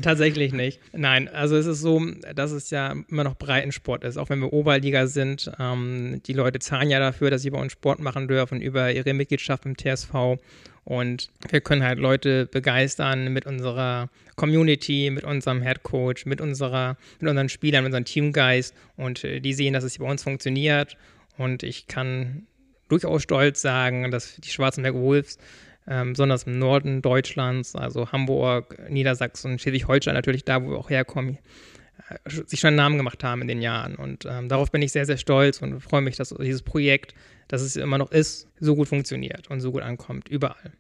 Tatsächlich 0.03 0.53
nicht. 0.53 0.81
Nein, 0.93 1.29
also 1.29 1.57
es 1.57 1.67
ist 1.67 1.81
so, 1.81 2.01
dass 2.35 2.53
es 2.53 2.71
ja 2.71 2.95
immer 3.09 3.25
noch 3.25 3.37
Breitensport 3.37 4.05
ist, 4.05 4.17
auch 4.17 4.29
wenn 4.29 4.41
wir 4.41 4.53
Oberliga 4.53 5.07
sind. 5.07 5.51
Ähm, 5.59 6.21
die 6.27 6.33
Leute 6.33 6.59
zahlen 6.59 6.91
ja 6.91 6.99
dafür, 6.99 7.31
dass 7.31 7.43
sie 7.43 7.51
bei 7.51 7.61
uns 7.61 7.73
Sport 7.73 8.01
machen 8.01 8.29
dürfen 8.29 8.61
über 8.61 8.93
ihre 8.93 9.15
Mitgliedschaft 9.15 9.67
im 9.67 9.77
TSV. 9.77 10.39
Und 10.85 11.31
wir 11.51 11.61
können 11.61 11.83
halt 11.83 11.99
Leute 11.99 12.47
begeistern 12.47 13.33
mit 13.33 13.45
unserer 13.45 14.09
Community, 14.37 15.11
mit 15.11 15.25
unserem 15.25 15.61
Head 15.63 15.83
Coach, 15.83 16.27
mit, 16.27 16.41
unserer, 16.41 16.97
mit 17.21 17.29
unseren 17.29 17.49
Spielern, 17.49 17.83
mit 17.83 17.89
unserem 17.89 18.05
Teamgeist. 18.05 18.75
Und 18.97 19.25
äh, 19.25 19.41
die 19.41 19.53
sehen, 19.53 19.73
dass 19.73 19.85
es 19.85 19.99
bei 19.99 20.09
uns 20.09 20.23
funktioniert. 20.23 20.97
Und 21.39 21.63
ich 21.63 21.87
kann 21.89 22.47
durchaus 22.89 23.23
stolz 23.23 23.61
sagen, 23.61 24.11
dass 24.11 24.37
die 24.37 24.49
Schwarzenberg 24.51 24.95
Wolves 24.95 25.39
ähm, 25.89 26.13
besonders 26.13 26.45
im 26.45 26.59
Norden 26.59 27.03
Deutschlands, 27.03 27.75
also 27.75 28.11
Hamburg, 28.13 28.79
Niedersachsen, 28.91 29.59
Schleswig-Holstein 29.59 30.15
natürlich, 30.15 30.45
da 30.45 30.63
wo 30.63 30.71
wir 30.71 30.79
auch 30.79 30.91
herkommen, 30.91 31.39
äh, 32.09 32.31
sich 32.47 32.61
schon 32.61 32.69
einen 32.69 32.77
Namen 32.77 32.97
gemacht 32.97 33.23
haben 33.23 33.43
in 33.43 33.49
den 33.49 33.63
Jahren. 33.63 33.95
Und 33.95 34.27
ähm, 34.29 34.49
darauf 34.49 34.71
bin 34.71 34.83
ich 34.83 34.93
sehr, 34.93 35.07
sehr 35.07 35.17
stolz 35.17 35.63
und 35.63 35.81
freue 35.81 36.03
mich, 36.03 36.17
dass 36.17 36.35
dieses 36.41 36.63
Projekt, 36.63 37.15
das 37.49 37.63
es 37.63 37.77
immer 37.77 37.99
noch 37.99 38.11
ist, 38.11 38.49
so 38.59 38.75
gut 38.75 38.89
funktioniert 38.89 39.49
und 39.49 39.61
so 39.61 39.73
gut 39.73 39.83
ankommt, 39.83 40.29
überall. 40.29 40.73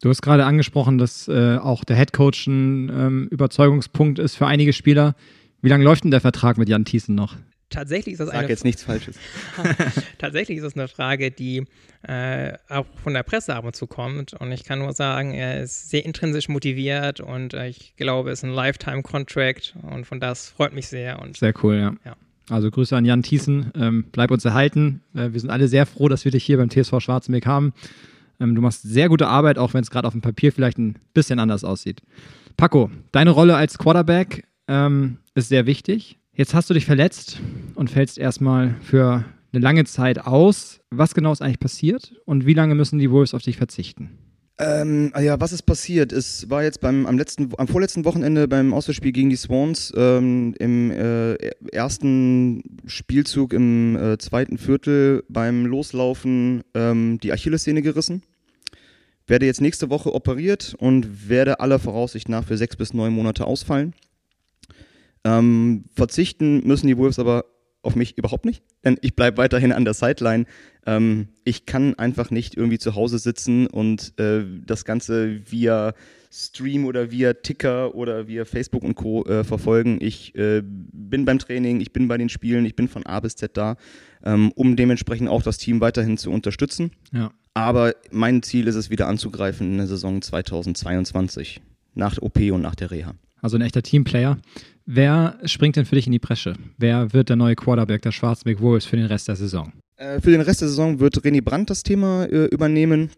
Du 0.00 0.08
hast 0.08 0.22
gerade 0.22 0.44
angesprochen, 0.44 0.98
dass 0.98 1.28
äh, 1.28 1.58
auch 1.58 1.84
der 1.84 1.96
Headcoach 1.96 2.46
ein 2.48 2.88
ähm, 2.88 3.28
Überzeugungspunkt 3.30 4.18
ist 4.18 4.34
für 4.34 4.46
einige 4.46 4.72
Spieler. 4.72 5.14
Wie 5.60 5.68
lange 5.68 5.84
läuft 5.84 6.02
denn 6.02 6.10
der 6.10 6.20
Vertrag 6.20 6.58
mit 6.58 6.68
Jan 6.68 6.84
Thiessen 6.84 7.14
noch? 7.14 7.36
Tatsächlich 7.72 8.14
ist 8.14 8.20
das 8.20 8.28
Sag 8.28 8.38
eine 8.38 8.48
jetzt 8.48 8.64
nichts 8.64 8.84
Falsches. 8.84 9.16
tatsächlich 10.18 10.58
ist 10.58 10.64
das 10.64 10.76
eine 10.76 10.88
Frage, 10.88 11.30
die 11.30 11.64
äh, 12.02 12.52
auch 12.68 12.86
von 13.02 13.14
der 13.14 13.22
Presse 13.22 13.54
ab 13.54 13.64
und 13.64 13.74
zu 13.74 13.86
kommt. 13.86 14.34
Und 14.34 14.52
ich 14.52 14.64
kann 14.64 14.78
nur 14.78 14.92
sagen, 14.92 15.32
er 15.32 15.62
ist 15.62 15.90
sehr 15.90 16.04
intrinsisch 16.04 16.48
motiviert 16.48 17.20
und 17.20 17.54
äh, 17.54 17.68
ich 17.68 17.94
glaube, 17.96 18.30
es 18.30 18.40
ist 18.40 18.44
ein 18.44 18.54
Lifetime-Contract 18.54 19.74
und 19.82 20.06
von 20.06 20.20
das 20.20 20.50
freut 20.50 20.72
mich 20.72 20.88
sehr. 20.88 21.20
Und 21.20 21.36
Sehr 21.36 21.54
cool, 21.62 21.76
ja. 21.76 21.94
Ja. 22.04 22.16
Also 22.48 22.70
Grüße 22.70 22.96
an 22.96 23.04
Jan 23.04 23.22
Thiessen. 23.22 23.70
Ähm, 23.74 24.04
bleib 24.12 24.30
uns 24.30 24.44
erhalten. 24.44 25.00
Äh, 25.14 25.32
wir 25.32 25.40
sind 25.40 25.50
alle 25.50 25.68
sehr 25.68 25.86
froh, 25.86 26.08
dass 26.08 26.24
wir 26.24 26.32
dich 26.32 26.44
hier 26.44 26.58
beim 26.58 26.70
TSV 26.70 27.00
Schwarzenberg 27.00 27.46
haben. 27.46 27.72
Ähm, 28.40 28.54
du 28.54 28.60
machst 28.60 28.82
sehr 28.82 29.08
gute 29.08 29.28
Arbeit, 29.28 29.58
auch 29.58 29.74
wenn 29.74 29.82
es 29.82 29.90
gerade 29.90 30.06
auf 30.06 30.12
dem 30.12 30.22
Papier 30.22 30.52
vielleicht 30.52 30.78
ein 30.78 30.96
bisschen 31.14 31.38
anders 31.38 31.64
aussieht. 31.64 32.02
Paco, 32.56 32.90
deine 33.12 33.30
Rolle 33.30 33.56
als 33.56 33.78
Quarterback 33.78 34.44
ähm, 34.68 35.18
ist 35.34 35.48
sehr 35.48 35.66
wichtig. 35.66 36.18
Jetzt 36.34 36.54
hast 36.54 36.70
du 36.70 36.74
dich 36.74 36.86
verletzt 36.86 37.40
und 37.74 37.90
fällst 37.90 38.16
erstmal 38.16 38.74
für 38.80 39.24
eine 39.52 39.62
lange 39.62 39.84
Zeit 39.84 40.18
aus. 40.18 40.80
Was 40.90 41.14
genau 41.14 41.30
ist 41.30 41.42
eigentlich 41.42 41.60
passiert 41.60 42.14
und 42.24 42.46
wie 42.46 42.54
lange 42.54 42.74
müssen 42.74 42.98
die 42.98 43.10
Wolves 43.10 43.34
auf 43.34 43.42
dich 43.42 43.58
verzichten? 43.58 44.16
Ähm, 44.58 45.10
ah 45.12 45.20
ja, 45.20 45.38
was 45.40 45.52
ist 45.52 45.62
passiert? 45.62 46.10
Es 46.10 46.48
war 46.48 46.62
jetzt 46.62 46.80
beim, 46.80 47.04
am, 47.04 47.18
letzten, 47.18 47.50
am 47.58 47.68
vorletzten 47.68 48.06
Wochenende 48.06 48.48
beim 48.48 48.72
Auswärtsspiel 48.72 49.12
gegen 49.12 49.28
die 49.28 49.36
Swans 49.36 49.92
ähm, 49.94 50.54
im 50.58 50.90
äh, 50.90 51.34
ersten 51.70 52.62
Spielzug 52.86 53.52
im 53.52 53.96
äh, 53.96 54.16
zweiten 54.16 54.56
Viertel 54.56 55.24
beim 55.28 55.66
Loslaufen 55.66 56.62
ähm, 56.72 57.18
die 57.22 57.32
Achillessehne 57.32 57.82
gerissen. 57.82 58.22
Werde 59.26 59.44
jetzt 59.44 59.60
nächste 59.60 59.90
Woche 59.90 60.14
operiert 60.14 60.74
und 60.78 61.28
werde 61.28 61.60
aller 61.60 61.78
Voraussicht 61.78 62.30
nach 62.30 62.44
für 62.44 62.56
sechs 62.56 62.76
bis 62.76 62.94
neun 62.94 63.12
Monate 63.12 63.46
ausfallen. 63.46 63.92
Ähm, 65.24 65.84
verzichten 65.94 66.66
müssen 66.66 66.86
die 66.86 66.96
Wolves 66.96 67.18
aber 67.18 67.44
auf 67.82 67.96
mich 67.96 68.16
überhaupt 68.16 68.44
nicht, 68.44 68.62
denn 68.84 68.96
ich 69.02 69.16
bleibe 69.16 69.38
weiterhin 69.38 69.72
an 69.72 69.84
der 69.84 69.94
Sideline. 69.94 70.46
Ähm, 70.86 71.28
ich 71.44 71.66
kann 71.66 71.94
einfach 71.94 72.30
nicht 72.30 72.56
irgendwie 72.56 72.78
zu 72.78 72.94
Hause 72.94 73.18
sitzen 73.18 73.66
und 73.66 74.18
äh, 74.20 74.44
das 74.64 74.84
Ganze 74.84 75.40
via 75.50 75.92
Stream 76.30 76.86
oder 76.86 77.10
via 77.10 77.34
Ticker 77.34 77.94
oder 77.94 78.26
via 78.26 78.44
Facebook 78.44 78.84
und 78.84 78.94
Co. 78.94 79.24
Äh, 79.24 79.44
verfolgen. 79.44 79.98
Ich 80.00 80.34
äh, 80.34 80.62
bin 80.64 81.24
beim 81.24 81.38
Training, 81.38 81.80
ich 81.80 81.92
bin 81.92 82.08
bei 82.08 82.16
den 82.16 82.28
Spielen, 82.28 82.64
ich 82.64 82.76
bin 82.76 82.88
von 82.88 83.04
A 83.04 83.20
bis 83.20 83.36
Z 83.36 83.56
da, 83.56 83.76
ähm, 84.24 84.52
um 84.52 84.76
dementsprechend 84.76 85.28
auch 85.28 85.42
das 85.42 85.58
Team 85.58 85.80
weiterhin 85.80 86.16
zu 86.16 86.30
unterstützen. 86.30 86.92
Ja. 87.12 87.32
Aber 87.54 87.94
mein 88.10 88.42
Ziel 88.42 88.66
ist 88.66 88.76
es, 88.76 88.88
wieder 88.88 89.08
anzugreifen 89.08 89.72
in 89.72 89.76
der 89.76 89.86
Saison 89.86 90.22
2022, 90.22 91.60
nach 91.94 92.14
der 92.14 92.22
OP 92.22 92.38
und 92.38 92.62
nach 92.62 92.76
der 92.76 92.90
Reha. 92.90 93.14
Also 93.42 93.58
ein 93.58 93.62
echter 93.62 93.82
Teamplayer. 93.82 94.38
Wer 94.84 95.38
springt 95.44 95.76
denn 95.76 95.84
für 95.84 95.94
dich 95.94 96.06
in 96.06 96.12
die 96.12 96.18
Bresche? 96.18 96.54
Wer 96.76 97.12
wird 97.12 97.28
der 97.28 97.36
neue 97.36 97.54
Quarterback 97.54 98.02
der 98.02 98.12
Schwarzenberg 98.12 98.60
Wolves 98.60 98.84
für 98.84 98.96
den 98.96 99.06
Rest 99.06 99.28
der 99.28 99.36
Saison? 99.36 99.72
Äh, 99.96 100.20
für 100.20 100.30
den 100.30 100.40
Rest 100.40 100.60
der 100.60 100.68
Saison 100.68 100.98
wird 100.98 101.18
René 101.24 101.42
Brandt 101.42 101.70
das 101.70 101.82
Thema 101.82 102.24
äh, 102.24 102.46
übernehmen. 102.46 103.10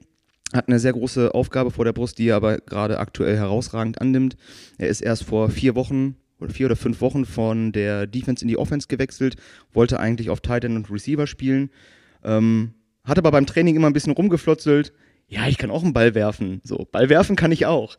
Hat 0.52 0.68
eine 0.68 0.78
sehr 0.78 0.92
große 0.92 1.34
Aufgabe 1.34 1.70
vor 1.70 1.84
der 1.84 1.92
Brust, 1.92 2.18
die 2.18 2.28
er 2.28 2.36
aber 2.36 2.58
gerade 2.58 2.98
aktuell 2.98 3.36
herausragend 3.36 4.00
annimmt. 4.00 4.36
Er 4.78 4.88
ist 4.88 5.00
erst 5.00 5.24
vor 5.24 5.50
vier 5.50 5.74
Wochen 5.74 6.16
oder 6.38 6.52
vier 6.52 6.66
oder 6.66 6.76
fünf 6.76 7.00
Wochen 7.00 7.24
von 7.24 7.72
der 7.72 8.06
Defense 8.06 8.44
in 8.44 8.48
die 8.48 8.58
Offense 8.58 8.86
gewechselt, 8.88 9.36
wollte 9.72 9.98
eigentlich 9.98 10.30
auf 10.30 10.40
Tight 10.40 10.64
End 10.64 10.76
und 10.76 10.90
Receiver 10.90 11.26
spielen, 11.26 11.70
ähm, 12.22 12.74
hat 13.04 13.18
aber 13.18 13.30
beim 13.30 13.46
Training 13.46 13.76
immer 13.76 13.86
ein 13.86 13.92
bisschen 13.92 14.12
rumgeflotzelt. 14.12 14.92
Ja, 15.26 15.48
ich 15.48 15.56
kann 15.56 15.70
auch 15.70 15.82
einen 15.82 15.94
Ball 15.94 16.14
werfen. 16.14 16.60
So, 16.64 16.86
Ball 16.90 17.08
werfen 17.08 17.34
kann 17.34 17.50
ich 17.50 17.64
auch. 17.64 17.96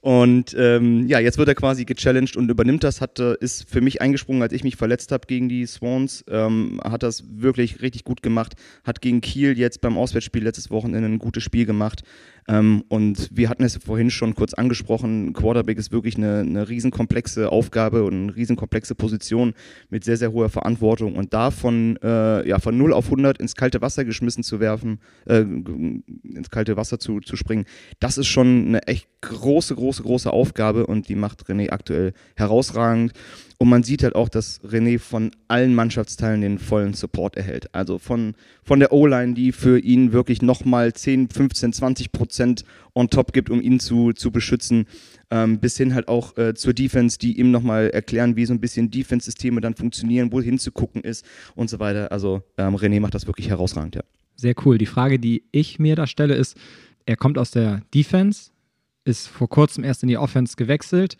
Und 0.00 0.54
ähm, 0.56 1.08
ja, 1.08 1.18
jetzt 1.18 1.38
wird 1.38 1.48
er 1.48 1.56
quasi 1.56 1.84
gechallenged 1.84 2.36
und 2.36 2.48
übernimmt 2.48 2.84
das, 2.84 3.00
hat, 3.00 3.18
äh, 3.18 3.34
ist 3.40 3.68
für 3.68 3.80
mich 3.80 4.00
eingesprungen, 4.00 4.42
als 4.42 4.52
ich 4.52 4.62
mich 4.62 4.76
verletzt 4.76 5.10
habe 5.10 5.26
gegen 5.26 5.48
die 5.48 5.66
Swans, 5.66 6.24
ähm, 6.30 6.80
hat 6.84 7.02
das 7.02 7.24
wirklich 7.28 7.82
richtig 7.82 8.04
gut 8.04 8.22
gemacht, 8.22 8.54
hat 8.84 9.00
gegen 9.00 9.20
Kiel 9.20 9.58
jetzt 9.58 9.80
beim 9.80 9.96
Auswärtsspiel 9.98 10.44
letztes 10.44 10.70
Wochenende 10.70 11.08
ein 11.08 11.18
gutes 11.18 11.42
Spiel 11.42 11.66
gemacht. 11.66 12.02
Ähm, 12.46 12.84
und 12.88 13.28
wir 13.32 13.50
hatten 13.50 13.64
es 13.64 13.76
vorhin 13.76 14.10
schon 14.10 14.34
kurz 14.34 14.54
angesprochen, 14.54 15.32
Quarterback 15.32 15.76
ist 15.76 15.92
wirklich 15.92 16.16
eine, 16.16 16.40
eine 16.40 16.68
riesenkomplexe 16.68 17.50
Aufgabe 17.50 18.04
und 18.04 18.14
eine 18.14 18.36
riesenkomplexe 18.36 18.94
Position 18.94 19.52
mit 19.90 20.04
sehr, 20.04 20.16
sehr 20.16 20.32
hoher 20.32 20.48
Verantwortung. 20.48 21.16
Und 21.16 21.34
da 21.34 21.50
von, 21.50 21.98
äh, 22.02 22.48
ja, 22.48 22.58
von 22.60 22.78
0 22.78 22.92
auf 22.92 23.06
100 23.06 23.38
ins 23.38 23.56
kalte 23.56 23.82
Wasser 23.82 24.04
geschmissen 24.04 24.44
zu 24.44 24.60
werfen, 24.60 25.00
äh, 25.26 25.40
ins 25.40 26.50
kalte 26.50 26.76
Wasser 26.76 26.98
zu, 26.98 27.20
zu 27.20 27.36
springen, 27.36 27.66
das 28.00 28.16
ist 28.16 28.28
schon 28.28 28.68
eine 28.68 28.86
echt 28.86 29.08
große, 29.20 29.74
große, 29.74 29.87
große 29.90 30.32
Aufgabe 30.32 30.86
und 30.86 31.08
die 31.08 31.14
macht 31.14 31.44
René 31.46 31.70
aktuell 31.70 32.12
herausragend. 32.36 33.12
Und 33.60 33.68
man 33.68 33.82
sieht 33.82 34.04
halt 34.04 34.14
auch, 34.14 34.28
dass 34.28 34.60
René 34.62 35.00
von 35.00 35.32
allen 35.48 35.74
Mannschaftsteilen 35.74 36.42
den 36.42 36.58
vollen 36.60 36.94
Support 36.94 37.36
erhält. 37.36 37.74
Also 37.74 37.98
von, 37.98 38.34
von 38.62 38.78
der 38.78 38.92
O-Line, 38.92 39.34
die 39.34 39.50
für 39.50 39.80
ihn 39.80 40.12
wirklich 40.12 40.42
nochmal 40.42 40.92
10, 40.92 41.30
15, 41.30 41.72
20 41.72 42.12
Prozent 42.12 42.64
on 42.94 43.10
top 43.10 43.32
gibt, 43.32 43.50
um 43.50 43.60
ihn 43.60 43.80
zu, 43.80 44.12
zu 44.12 44.30
beschützen, 44.30 44.86
ähm, 45.32 45.58
bis 45.58 45.76
hin 45.76 45.92
halt 45.94 46.06
auch 46.06 46.36
äh, 46.36 46.54
zur 46.54 46.72
Defense, 46.72 47.18
die 47.18 47.38
ihm 47.38 47.50
nochmal 47.50 47.90
erklären, 47.90 48.36
wie 48.36 48.46
so 48.46 48.52
ein 48.52 48.60
bisschen 48.60 48.92
Defense-Systeme 48.92 49.60
dann 49.60 49.74
funktionieren, 49.74 50.30
wo 50.30 50.40
hinzugucken 50.40 51.02
ist 51.02 51.24
und 51.56 51.68
so 51.68 51.80
weiter. 51.80 52.12
Also 52.12 52.42
ähm, 52.58 52.76
René 52.76 53.00
macht 53.00 53.14
das 53.14 53.26
wirklich 53.26 53.48
herausragend, 53.48 53.96
ja. 53.96 54.02
Sehr 54.36 54.54
cool. 54.64 54.78
Die 54.78 54.86
Frage, 54.86 55.18
die 55.18 55.42
ich 55.50 55.80
mir 55.80 55.96
da 55.96 56.06
stelle, 56.06 56.36
ist, 56.36 56.56
er 57.06 57.16
kommt 57.16 57.38
aus 57.38 57.50
der 57.50 57.82
Defense, 57.92 58.50
ist 59.08 59.26
vor 59.26 59.48
kurzem 59.48 59.84
erst 59.84 60.02
in 60.02 60.08
die 60.08 60.18
Offense 60.18 60.56
gewechselt. 60.56 61.16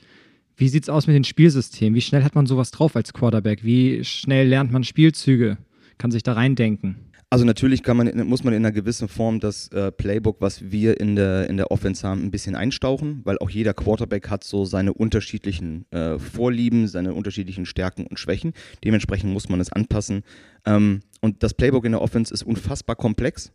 Wie 0.56 0.68
sieht 0.68 0.84
es 0.84 0.88
aus 0.88 1.06
mit 1.06 1.14
den 1.14 1.24
Spielsystemen? 1.24 1.94
Wie 1.94 2.00
schnell 2.00 2.24
hat 2.24 2.34
man 2.34 2.46
sowas 2.46 2.70
drauf 2.70 2.96
als 2.96 3.12
Quarterback? 3.12 3.64
Wie 3.64 4.04
schnell 4.04 4.48
lernt 4.48 4.72
man 4.72 4.84
Spielzüge? 4.84 5.58
Kann 5.98 6.10
sich 6.10 6.22
da 6.22 6.32
reindenken? 6.34 6.96
Also 7.30 7.44
natürlich 7.44 7.82
kann 7.82 7.98
man, 7.98 8.26
muss 8.26 8.42
man 8.42 8.54
in 8.54 8.64
einer 8.64 8.72
gewissen 8.72 9.06
Form 9.06 9.38
das 9.38 9.68
äh, 9.68 9.92
Playbook, 9.92 10.40
was 10.40 10.70
wir 10.70 10.98
in 10.98 11.14
der, 11.14 11.48
in 11.50 11.58
der 11.58 11.70
Offense 11.70 12.06
haben, 12.06 12.24
ein 12.24 12.30
bisschen 12.30 12.56
einstauchen, 12.56 13.20
weil 13.24 13.36
auch 13.38 13.50
jeder 13.50 13.74
Quarterback 13.74 14.30
hat 14.30 14.44
so 14.44 14.64
seine 14.64 14.94
unterschiedlichen 14.94 15.84
äh, 15.90 16.18
Vorlieben, 16.18 16.88
seine 16.88 17.12
unterschiedlichen 17.12 17.66
Stärken 17.66 18.06
und 18.06 18.18
Schwächen. 18.18 18.54
Dementsprechend 18.82 19.30
muss 19.30 19.50
man 19.50 19.60
es 19.60 19.70
anpassen. 19.70 20.22
Ähm, 20.64 21.00
und 21.20 21.42
das 21.42 21.52
Playbook 21.52 21.84
in 21.84 21.92
der 21.92 22.00
Offense 22.00 22.32
ist 22.32 22.44
unfassbar 22.44 22.96
komplex. 22.96 23.52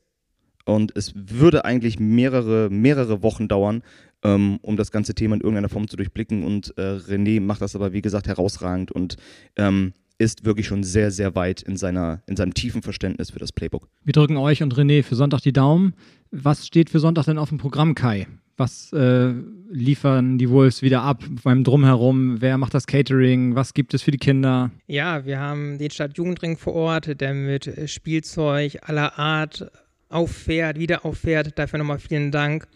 Und 0.65 0.95
es 0.95 1.13
würde 1.15 1.65
eigentlich 1.65 1.99
mehrere, 1.99 2.69
mehrere 2.69 3.21
Wochen 3.21 3.47
dauern, 3.47 3.83
ähm, 4.23 4.59
um 4.61 4.77
das 4.77 4.91
ganze 4.91 5.13
Thema 5.13 5.35
in 5.35 5.41
irgendeiner 5.41 5.69
Form 5.69 5.87
zu 5.87 5.97
durchblicken. 5.97 6.43
Und 6.43 6.73
äh, 6.77 6.97
René 6.97 7.41
macht 7.41 7.61
das 7.61 7.75
aber, 7.75 7.93
wie 7.93 8.01
gesagt, 8.01 8.27
herausragend 8.27 8.91
und 8.91 9.17
ähm, 9.57 9.93
ist 10.17 10.45
wirklich 10.45 10.67
schon 10.67 10.83
sehr, 10.83 11.11
sehr 11.11 11.35
weit 11.35 11.61
in, 11.61 11.75
seiner, 11.75 12.21
in 12.27 12.35
seinem 12.35 12.53
tiefen 12.53 12.81
Verständnis 12.81 13.31
für 13.31 13.39
das 13.39 13.51
Playbook. 13.51 13.89
Wir 14.03 14.13
drücken 14.13 14.37
euch 14.37 14.63
und 14.63 14.73
René 14.75 15.03
für 15.03 15.15
Sonntag 15.15 15.41
die 15.41 15.53
Daumen. 15.53 15.93
Was 16.31 16.65
steht 16.65 16.89
für 16.89 16.99
Sonntag 16.99 17.25
denn 17.25 17.37
auf 17.37 17.49
dem 17.49 17.57
Programm, 17.57 17.95
Kai? 17.95 18.27
Was 18.55 18.93
äh, 18.93 19.33
liefern 19.71 20.37
die 20.37 20.49
Wolves 20.49 20.83
wieder 20.83 21.01
ab 21.01 21.23
beim 21.43 21.63
Drumherum? 21.63 22.39
Wer 22.39 22.59
macht 22.59 22.75
das 22.75 22.85
Catering? 22.85 23.55
Was 23.55 23.73
gibt 23.73 23.95
es 23.95 24.03
für 24.03 24.11
die 24.11 24.19
Kinder? 24.19 24.69
Ja, 24.85 25.25
wir 25.25 25.39
haben 25.39 25.79
den 25.79 25.89
Stadtjugendring 25.89 26.57
vor 26.57 26.73
Ort, 26.73 27.19
der 27.19 27.33
mit 27.33 27.89
Spielzeug 27.89 28.77
aller 28.83 29.17
Art 29.17 29.71
auffährt, 30.13 30.79
wieder 30.79 31.05
auffährt. 31.05 31.57
Dafür 31.57 31.79
nochmal 31.79 31.99
vielen 31.99 32.31
Dank. 32.31 32.67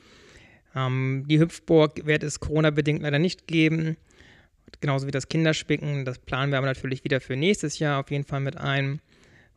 Ähm, 0.75 1.25
die 1.27 1.39
Hüpfburg 1.39 2.05
wird 2.05 2.23
es 2.23 2.39
Corona-bedingt 2.39 3.01
leider 3.01 3.19
nicht 3.19 3.47
geben. 3.47 3.97
Genauso 4.81 5.07
wie 5.07 5.11
das 5.11 5.29
Kinderspicken. 5.29 6.05
Das 6.05 6.19
planen 6.19 6.51
wir 6.51 6.57
aber 6.57 6.67
natürlich 6.67 7.03
wieder 7.03 7.21
für 7.21 7.35
nächstes 7.35 7.79
Jahr 7.79 7.99
auf 7.99 8.11
jeden 8.11 8.25
Fall 8.25 8.41
mit 8.41 8.57
ein. 8.57 8.99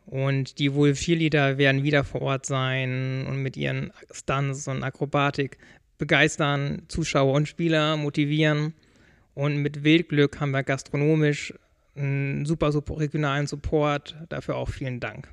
Und 0.06 0.58
die 0.58 0.74
Wolf 0.74 0.98
Cheerleader 0.98 1.58
werden 1.58 1.82
wieder 1.82 2.04
vor 2.04 2.22
Ort 2.22 2.46
sein 2.46 3.26
und 3.28 3.42
mit 3.42 3.56
ihren 3.56 3.92
Stunts 4.10 4.66
und 4.66 4.82
Akrobatik 4.82 5.58
begeistern, 5.98 6.82
Zuschauer 6.88 7.34
und 7.34 7.46
Spieler 7.46 7.96
motivieren. 7.96 8.74
Und 9.34 9.58
mit 9.58 9.84
Wildglück 9.84 10.40
haben 10.40 10.50
wir 10.50 10.64
gastronomisch 10.64 11.54
einen 11.94 12.46
super, 12.46 12.72
super 12.72 12.98
regionalen 12.98 13.46
Support. 13.46 14.16
Dafür 14.28 14.56
auch 14.56 14.70
vielen 14.70 15.00
Dank. 15.00 15.28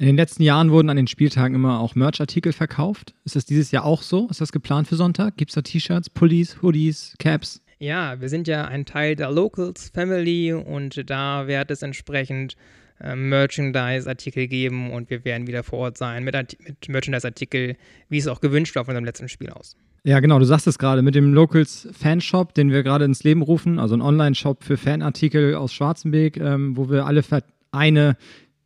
In 0.00 0.06
den 0.06 0.16
letzten 0.16 0.44
Jahren 0.44 0.70
wurden 0.70 0.90
an 0.90 0.96
den 0.96 1.08
Spieltagen 1.08 1.56
immer 1.56 1.80
auch 1.80 1.96
Merch-Artikel 1.96 2.52
verkauft. 2.52 3.14
Ist 3.24 3.34
das 3.34 3.46
dieses 3.46 3.72
Jahr 3.72 3.84
auch 3.84 4.02
so? 4.02 4.28
Ist 4.30 4.40
das 4.40 4.52
geplant 4.52 4.86
für 4.86 4.94
Sonntag? 4.94 5.36
Gibt 5.36 5.50
es 5.50 5.56
da 5.56 5.62
T-Shirts, 5.62 6.08
Pullis, 6.08 6.62
Hoodies, 6.62 7.16
Caps? 7.18 7.60
Ja, 7.80 8.20
wir 8.20 8.28
sind 8.28 8.46
ja 8.46 8.66
ein 8.66 8.84
Teil 8.84 9.16
der 9.16 9.32
Locals 9.32 9.90
Family 9.92 10.52
und 10.52 11.10
da 11.10 11.48
wird 11.48 11.72
es 11.72 11.82
entsprechend 11.82 12.54
äh, 13.00 13.16
Merchandise-Artikel 13.16 14.46
geben 14.46 14.92
und 14.92 15.10
wir 15.10 15.24
werden 15.24 15.48
wieder 15.48 15.64
vor 15.64 15.80
Ort 15.80 15.98
sein 15.98 16.22
mit, 16.22 16.34
mit 16.64 16.88
Merchandise-Artikel, 16.88 17.76
wie 18.08 18.18
es 18.18 18.28
auch 18.28 18.40
gewünscht 18.40 18.76
war 18.76 18.84
von 18.84 18.92
unserem 18.92 19.04
letzten 19.04 19.28
Spiel 19.28 19.50
aus. 19.50 19.76
Ja, 20.04 20.20
genau, 20.20 20.38
du 20.38 20.44
sagst 20.44 20.68
es 20.68 20.78
gerade 20.78 21.02
mit 21.02 21.16
dem 21.16 21.34
Locals 21.34 21.88
Fanshop, 21.90 22.54
den 22.54 22.70
wir 22.70 22.84
gerade 22.84 23.04
ins 23.04 23.24
Leben 23.24 23.42
rufen, 23.42 23.80
also 23.80 23.96
ein 23.96 24.02
Online-Shop 24.02 24.62
für 24.62 24.76
Fanartikel 24.76 25.56
aus 25.56 25.72
Schwarzenberg, 25.72 26.36
ähm, 26.36 26.76
wo 26.76 26.88
wir 26.88 27.04
alle 27.04 27.24
Vereine 27.24 28.16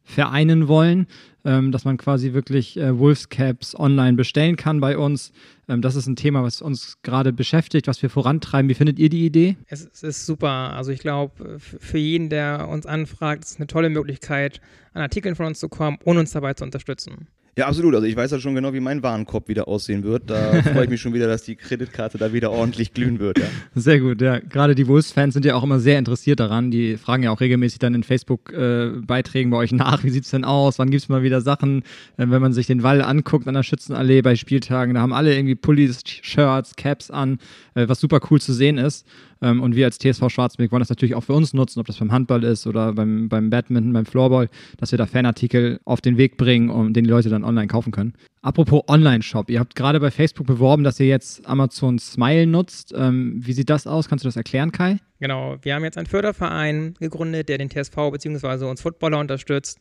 vereinen 0.04 0.68
wollen, 0.68 1.06
ähm, 1.44 1.72
dass 1.72 1.84
man 1.84 1.96
quasi 1.96 2.32
wirklich 2.32 2.76
äh, 2.76 2.98
Wolves 2.98 3.28
Caps 3.28 3.74
online 3.78 4.14
bestellen 4.14 4.56
kann 4.56 4.80
bei 4.80 4.96
uns. 4.96 5.32
Ähm, 5.68 5.82
das 5.82 5.94
ist 5.96 6.06
ein 6.06 6.16
Thema, 6.16 6.42
was 6.42 6.62
uns 6.62 6.98
gerade 7.02 7.32
beschäftigt, 7.32 7.86
was 7.86 8.02
wir 8.02 8.10
vorantreiben. 8.10 8.68
Wie 8.68 8.74
findet 8.74 8.98
ihr 8.98 9.08
die 9.08 9.26
Idee? 9.26 9.56
Es, 9.66 9.88
es 9.92 10.02
ist 10.02 10.26
super. 10.26 10.74
Also 10.74 10.92
ich 10.92 11.00
glaube, 11.00 11.58
für 11.58 11.98
jeden, 11.98 12.28
der 12.28 12.68
uns 12.68 12.86
anfragt, 12.86 13.44
ist 13.44 13.50
es 13.52 13.56
eine 13.56 13.66
tolle 13.66 13.90
Möglichkeit, 13.90 14.60
an 14.92 15.02
Artikeln 15.02 15.34
von 15.34 15.46
uns 15.46 15.58
zu 15.58 15.68
kommen 15.68 15.98
und 16.04 16.18
uns 16.18 16.32
dabei 16.32 16.54
zu 16.54 16.64
unterstützen. 16.64 17.28
Ja, 17.58 17.66
absolut. 17.66 17.94
Also 17.94 18.06
ich 18.06 18.16
weiß 18.16 18.30
ja 18.30 18.40
schon 18.40 18.54
genau, 18.54 18.72
wie 18.72 18.80
mein 18.80 19.02
Warenkorb 19.02 19.48
wieder 19.48 19.68
aussehen 19.68 20.04
wird. 20.04 20.30
Da 20.30 20.62
freue 20.72 20.84
ich 20.84 20.90
mich 20.90 21.02
schon 21.02 21.12
wieder, 21.12 21.26
dass 21.26 21.42
die 21.42 21.54
Kreditkarte 21.54 22.16
da 22.16 22.32
wieder 22.32 22.50
ordentlich 22.50 22.94
glühen 22.94 23.18
wird. 23.18 23.38
Ja. 23.38 23.44
Sehr 23.74 24.00
gut, 24.00 24.22
ja. 24.22 24.38
Gerade 24.38 24.74
die 24.74 24.88
Wolves-Fans 24.88 25.34
sind 25.34 25.44
ja 25.44 25.54
auch 25.54 25.62
immer 25.62 25.78
sehr 25.78 25.98
interessiert 25.98 26.40
daran. 26.40 26.70
Die 26.70 26.96
fragen 26.96 27.24
ja 27.24 27.30
auch 27.30 27.40
regelmäßig 27.40 27.78
dann 27.78 27.94
in 27.94 28.04
Facebook-Beiträgen 28.04 29.50
bei 29.50 29.58
euch 29.58 29.72
nach, 29.72 30.02
wie 30.02 30.08
sieht 30.08 30.24
es 30.24 30.30
denn 30.30 30.44
aus? 30.44 30.78
Wann 30.78 30.88
gibt 30.88 31.02
es 31.02 31.10
mal 31.10 31.22
wieder 31.22 31.42
Sachen? 31.42 31.82
Äh, 32.16 32.26
wenn 32.28 32.40
man 32.40 32.54
sich 32.54 32.66
den 32.66 32.82
Wall 32.82 33.02
anguckt 33.02 33.46
an 33.46 33.54
der 33.54 33.62
Schützenallee 33.62 34.22
bei 34.22 34.34
Spieltagen, 34.34 34.94
da 34.94 35.02
haben 35.02 35.12
alle 35.12 35.34
irgendwie 35.34 35.54
Pullis, 35.54 36.00
Shirts, 36.06 36.74
Caps 36.76 37.10
an, 37.10 37.38
äh, 37.74 37.88
was 37.88 38.00
super 38.00 38.20
cool 38.30 38.40
zu 38.40 38.52
sehen 38.52 38.78
ist. 38.78 39.06
Ähm, 39.40 39.60
und 39.60 39.76
wir 39.76 39.86
als 39.86 39.98
TSV 39.98 40.28
Schwarzweg 40.28 40.72
wollen 40.72 40.80
das 40.80 40.88
natürlich 40.88 41.14
auch 41.14 41.24
für 41.24 41.34
uns 41.34 41.54
nutzen, 41.54 41.80
ob 41.80 41.86
das 41.86 41.96
beim 41.96 42.12
Handball 42.12 42.44
ist 42.44 42.66
oder 42.66 42.92
beim, 42.92 43.28
beim 43.28 43.50
Badminton, 43.50 43.92
beim 43.92 44.06
Floorball, 44.06 44.48
dass 44.78 44.92
wir 44.92 44.98
da 44.98 45.06
Fanartikel 45.06 45.80
auf 45.84 46.00
den 46.00 46.16
Weg 46.16 46.36
bringen, 46.36 46.70
um 46.70 46.92
den 46.92 47.04
die 47.04 47.10
Leute 47.10 47.28
dann 47.28 47.44
online 47.44 47.66
kaufen 47.66 47.92
können. 47.92 48.14
Apropos 48.42 48.82
Online-Shop, 48.88 49.50
ihr 49.50 49.60
habt 49.60 49.76
gerade 49.76 50.00
bei 50.00 50.10
Facebook 50.10 50.46
beworben, 50.46 50.82
dass 50.82 50.98
ihr 50.98 51.06
jetzt 51.06 51.46
Amazon 51.46 51.98
Smile 51.98 52.46
nutzt. 52.46 52.92
Ähm, 52.96 53.34
wie 53.36 53.52
sieht 53.52 53.70
das 53.70 53.86
aus? 53.86 54.08
Kannst 54.08 54.24
du 54.24 54.28
das 54.28 54.36
erklären, 54.36 54.72
Kai? 54.72 54.98
Genau, 55.20 55.56
wir 55.62 55.76
haben 55.76 55.84
jetzt 55.84 55.96
einen 55.96 56.08
Förderverein 56.08 56.94
gegründet, 56.98 57.48
der 57.48 57.58
den 57.58 57.70
TSV 57.70 57.94
bzw. 58.10 58.64
uns 58.64 58.82
Footballer 58.82 59.20
unterstützt. 59.20 59.78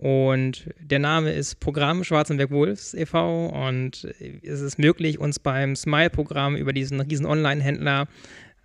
Und 0.00 0.70
der 0.80 0.98
Name 0.98 1.30
ist 1.30 1.60
Programm 1.60 2.04
Schwarzenberg 2.04 2.50
Wolves 2.50 2.94
e.V. 2.94 3.48
und 3.48 4.08
es 4.42 4.62
ist 4.62 4.78
möglich, 4.78 5.18
uns 5.18 5.38
beim 5.38 5.76
Smile-Programm 5.76 6.56
über 6.56 6.72
diesen 6.72 7.00
riesen 7.00 7.26
Online-Händler 7.26 8.08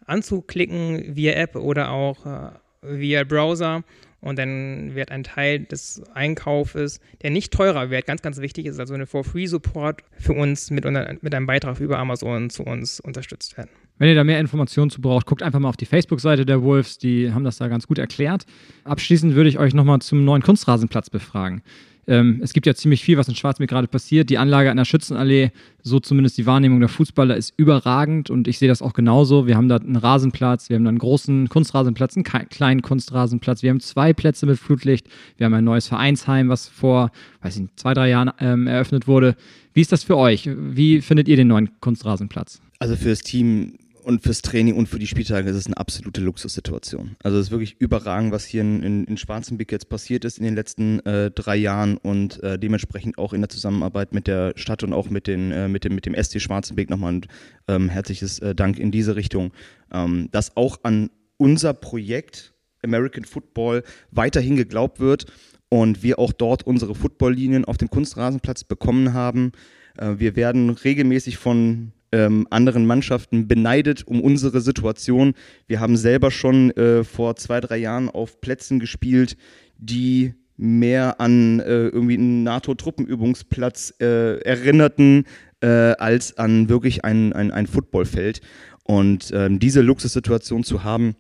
anzuklicken 0.06 1.14
via 1.14 1.34
App 1.34 1.58
oder 1.58 1.92
auch 1.92 2.26
äh, 2.26 2.52
via 2.84 3.26
Browser. 3.26 3.84
Und 4.22 4.40
dann 4.40 4.96
wird 4.96 5.12
ein 5.12 5.24
Teil 5.24 5.60
des 5.60 6.02
Einkaufes, 6.14 7.02
der 7.22 7.32
nicht 7.32 7.52
teurer 7.52 7.90
wird, 7.90 8.06
ganz, 8.06 8.22
ganz 8.22 8.38
wichtig 8.40 8.66
ist, 8.66 8.80
also 8.80 8.94
eine 8.94 9.06
For-Free-Support 9.06 10.04
für 10.18 10.34
uns 10.34 10.72
mit, 10.72 10.86
mit 10.86 11.36
einem 11.36 11.46
Beitrag 11.48 11.82
über 11.82 12.00
Amazon 12.00 12.50
zu 12.50 12.64
uns 12.64 13.02
unterstützt 13.02 13.58
werden. 13.58 13.72
Wenn 13.98 14.10
ihr 14.10 14.16
da 14.16 14.24
mehr 14.24 14.40
Informationen 14.40 14.92
zu 14.92 15.00
braucht, 15.00 15.26
guckt 15.26 15.42
einfach 15.42 15.60
mal 15.60 15.70
auf 15.70 15.78
die 15.78 15.86
Facebook-Seite 15.86 16.46
der 16.46 16.62
Wolves, 16.62 16.98
die 16.98 17.32
haben 17.32 17.46
das 17.46 17.58
da 17.58 17.68
ganz 17.70 17.88
gut 17.88 17.98
erklärt. 17.98 18.46
Abschließend 18.84 19.36
würde 19.36 19.50
ich 19.50 19.58
euch 19.58 19.74
nochmal 19.74 20.00
zum 20.00 20.26
neuen 20.26 20.42
Kunstrasenplatz 20.42 21.10
befragen. 21.10 21.62
Ähm, 22.08 22.40
es 22.44 22.54
gibt 22.54 22.68
ja 22.68 22.76
ziemlich 22.76 23.04
viel, 23.04 23.18
was 23.18 23.28
in 23.28 23.36
Schwarzmeer 23.36 23.68
gerade 23.68 23.88
passiert. 23.88 24.30
Die 24.30 24.38
Anlage 24.38 24.70
an 24.70 24.78
der 24.78 24.86
Schützenallee, 24.86 25.52
so 25.82 26.00
zumindest 26.00 26.38
die 26.38 26.46
Wahrnehmung 26.46 26.80
der 26.80 26.90
Fußballer, 26.90 27.36
ist 27.36 27.54
überragend 27.58 28.30
und 28.30 28.48
ich 28.48 28.60
sehe 28.60 28.68
das 28.68 28.82
auch 28.82 28.94
genauso. 28.94 29.48
Wir 29.48 29.56
haben 29.56 29.70
da 29.70 29.78
einen 29.78 29.96
Rasenplatz, 29.96 30.70
wir 30.70 30.76
haben 30.76 30.84
da 30.84 30.90
einen 30.90 31.00
großen 31.00 31.50
Kunstrasenplatz, 31.50 32.16
einen 32.16 32.26
kleinen 32.50 32.82
Kunstrasenplatz, 32.82 33.64
wir 33.64 33.72
haben 33.72 33.80
zwei 33.80 34.14
Plätze 34.14 34.46
mit 34.46 34.60
Flutlicht, 34.60 35.08
wir 35.38 35.46
haben 35.46 35.54
ein 35.54 35.64
neues 35.64 35.88
Vereinsheim, 35.88 36.50
was 36.50 36.68
vor, 36.68 37.12
weiß 37.42 37.56
ich 37.56 37.62
nicht, 37.64 37.80
zwei, 37.80 37.94
drei 37.94 38.10
Jahren 38.10 38.32
ähm, 38.40 38.68
eröffnet 38.68 39.08
wurde. 39.08 39.36
Wie 39.74 39.82
ist 39.82 39.92
das 39.92 40.04
für 40.04 40.18
euch? 40.18 40.50
Wie 40.56 41.02
findet 41.02 41.28
ihr 41.28 41.38
den 41.38 41.48
neuen 41.48 41.70
Kunstrasenplatz? 41.80 42.62
Also 42.80 42.96
für 42.96 43.10
das 43.10 43.22
Team 43.22 43.78
und 44.06 44.22
fürs 44.22 44.42
Training 44.44 44.76
und 44.76 44.88
für 44.88 45.00
die 45.00 45.08
Spieltage 45.08 45.50
ist 45.50 45.56
es 45.56 45.66
eine 45.66 45.78
absolute 45.78 46.22
Luxussituation. 46.22 47.16
Also 47.24 47.40
es 47.40 47.48
ist 47.48 47.52
wirklich 47.52 47.76
überragend, 47.80 48.32
was 48.32 48.46
hier 48.46 48.62
in, 48.62 48.84
in, 48.84 49.04
in 49.06 49.18
Schwarzenbeck 49.18 49.72
jetzt 49.72 49.90
passiert 49.90 50.26
ist 50.26 50.38
in 50.38 50.46
den 50.46 50.56
letzten 50.56 51.00
äh, 51.06 51.32
drei 51.32 51.56
Jahren 51.56 51.98
und 51.98 52.42
äh, 52.44 52.60
dementsprechend 52.60 53.18
auch 53.18 53.34
in 53.34 53.42
der 53.42 53.50
Zusammenarbeit 53.50 54.14
mit 54.14 54.28
der 54.28 54.54
Stadt 54.56 54.84
und 54.84 54.94
auch 54.94 55.10
mit, 55.10 55.26
den, 55.26 55.52
äh, 55.52 55.68
mit, 55.68 55.84
dem, 55.84 55.96
mit 55.96 56.06
dem 56.06 56.14
SC 56.14 56.40
Schwarzenbeck 56.40 56.90
nochmal 56.90 57.14
ein 57.14 57.22
ähm, 57.68 57.90
herzliches 57.90 58.40
äh, 58.40 58.54
Dank 58.54 58.78
in 58.78 58.92
diese 58.92 59.16
Richtung, 59.16 59.52
ähm, 59.92 60.30
dass 60.32 60.56
auch 60.56 60.78
an 60.84 61.10
unser 61.38 61.74
Projekt 61.74 62.54
American 62.84 63.26
Football 63.26 63.84
weiterhin 64.12 64.56
geglaubt 64.56 65.00
wird 65.00 65.26
und 65.70 66.04
wir 66.04 66.20
auch 66.20 66.32
dort 66.32 66.64
unsere 66.64 66.94
Footballlinien 66.94 67.66
auf 67.66 67.78
dem 67.78 67.90
Kunstrasenplatz 67.90 68.66
bekommen 68.66 69.14
haben. 69.14 69.52
Äh, 69.98 70.20
wir 70.20 70.36
werden 70.36 70.70
regelmäßig 70.70 71.38
von 71.38 71.92
ähm, 72.16 72.48
anderen 72.50 72.86
Mannschaften 72.86 73.48
beneidet 73.48 74.08
um 74.08 74.22
unsere 74.22 74.62
Situation. 74.62 75.34
Wir 75.68 75.82
haben 75.82 75.98
selber 75.98 76.32
schon 76.32 76.72
äh, 76.72 77.04
vor 77.04 77.36
zwei, 77.36 77.60
drei 77.60 77.78
Jahren 77.78 78.10
auf 78.10 78.40
Plätzen 78.40 78.80
gespielt, 78.80 79.36
die 79.78 80.34
mehr 80.56 81.20
an 81.20 81.60
äh, 81.60 81.88
irgendwie 81.88 82.18
einen 82.18 82.44
NATO-Truppenübungsplatz 82.44 83.96
äh, 84.00 84.40
erinnerten, 84.40 85.26
äh, 85.60 85.68
als 85.68 86.38
an 86.38 86.70
wirklich 86.70 87.04
ein, 87.04 87.34
ein, 87.34 87.52
ein 87.52 87.68
Footballfeld. 87.68 88.40
Und 88.84 89.32
ähm, 89.34 89.60
diese 89.60 89.82
Luxussituation 89.82 90.64
zu 90.64 90.86
haben, 90.86 91.16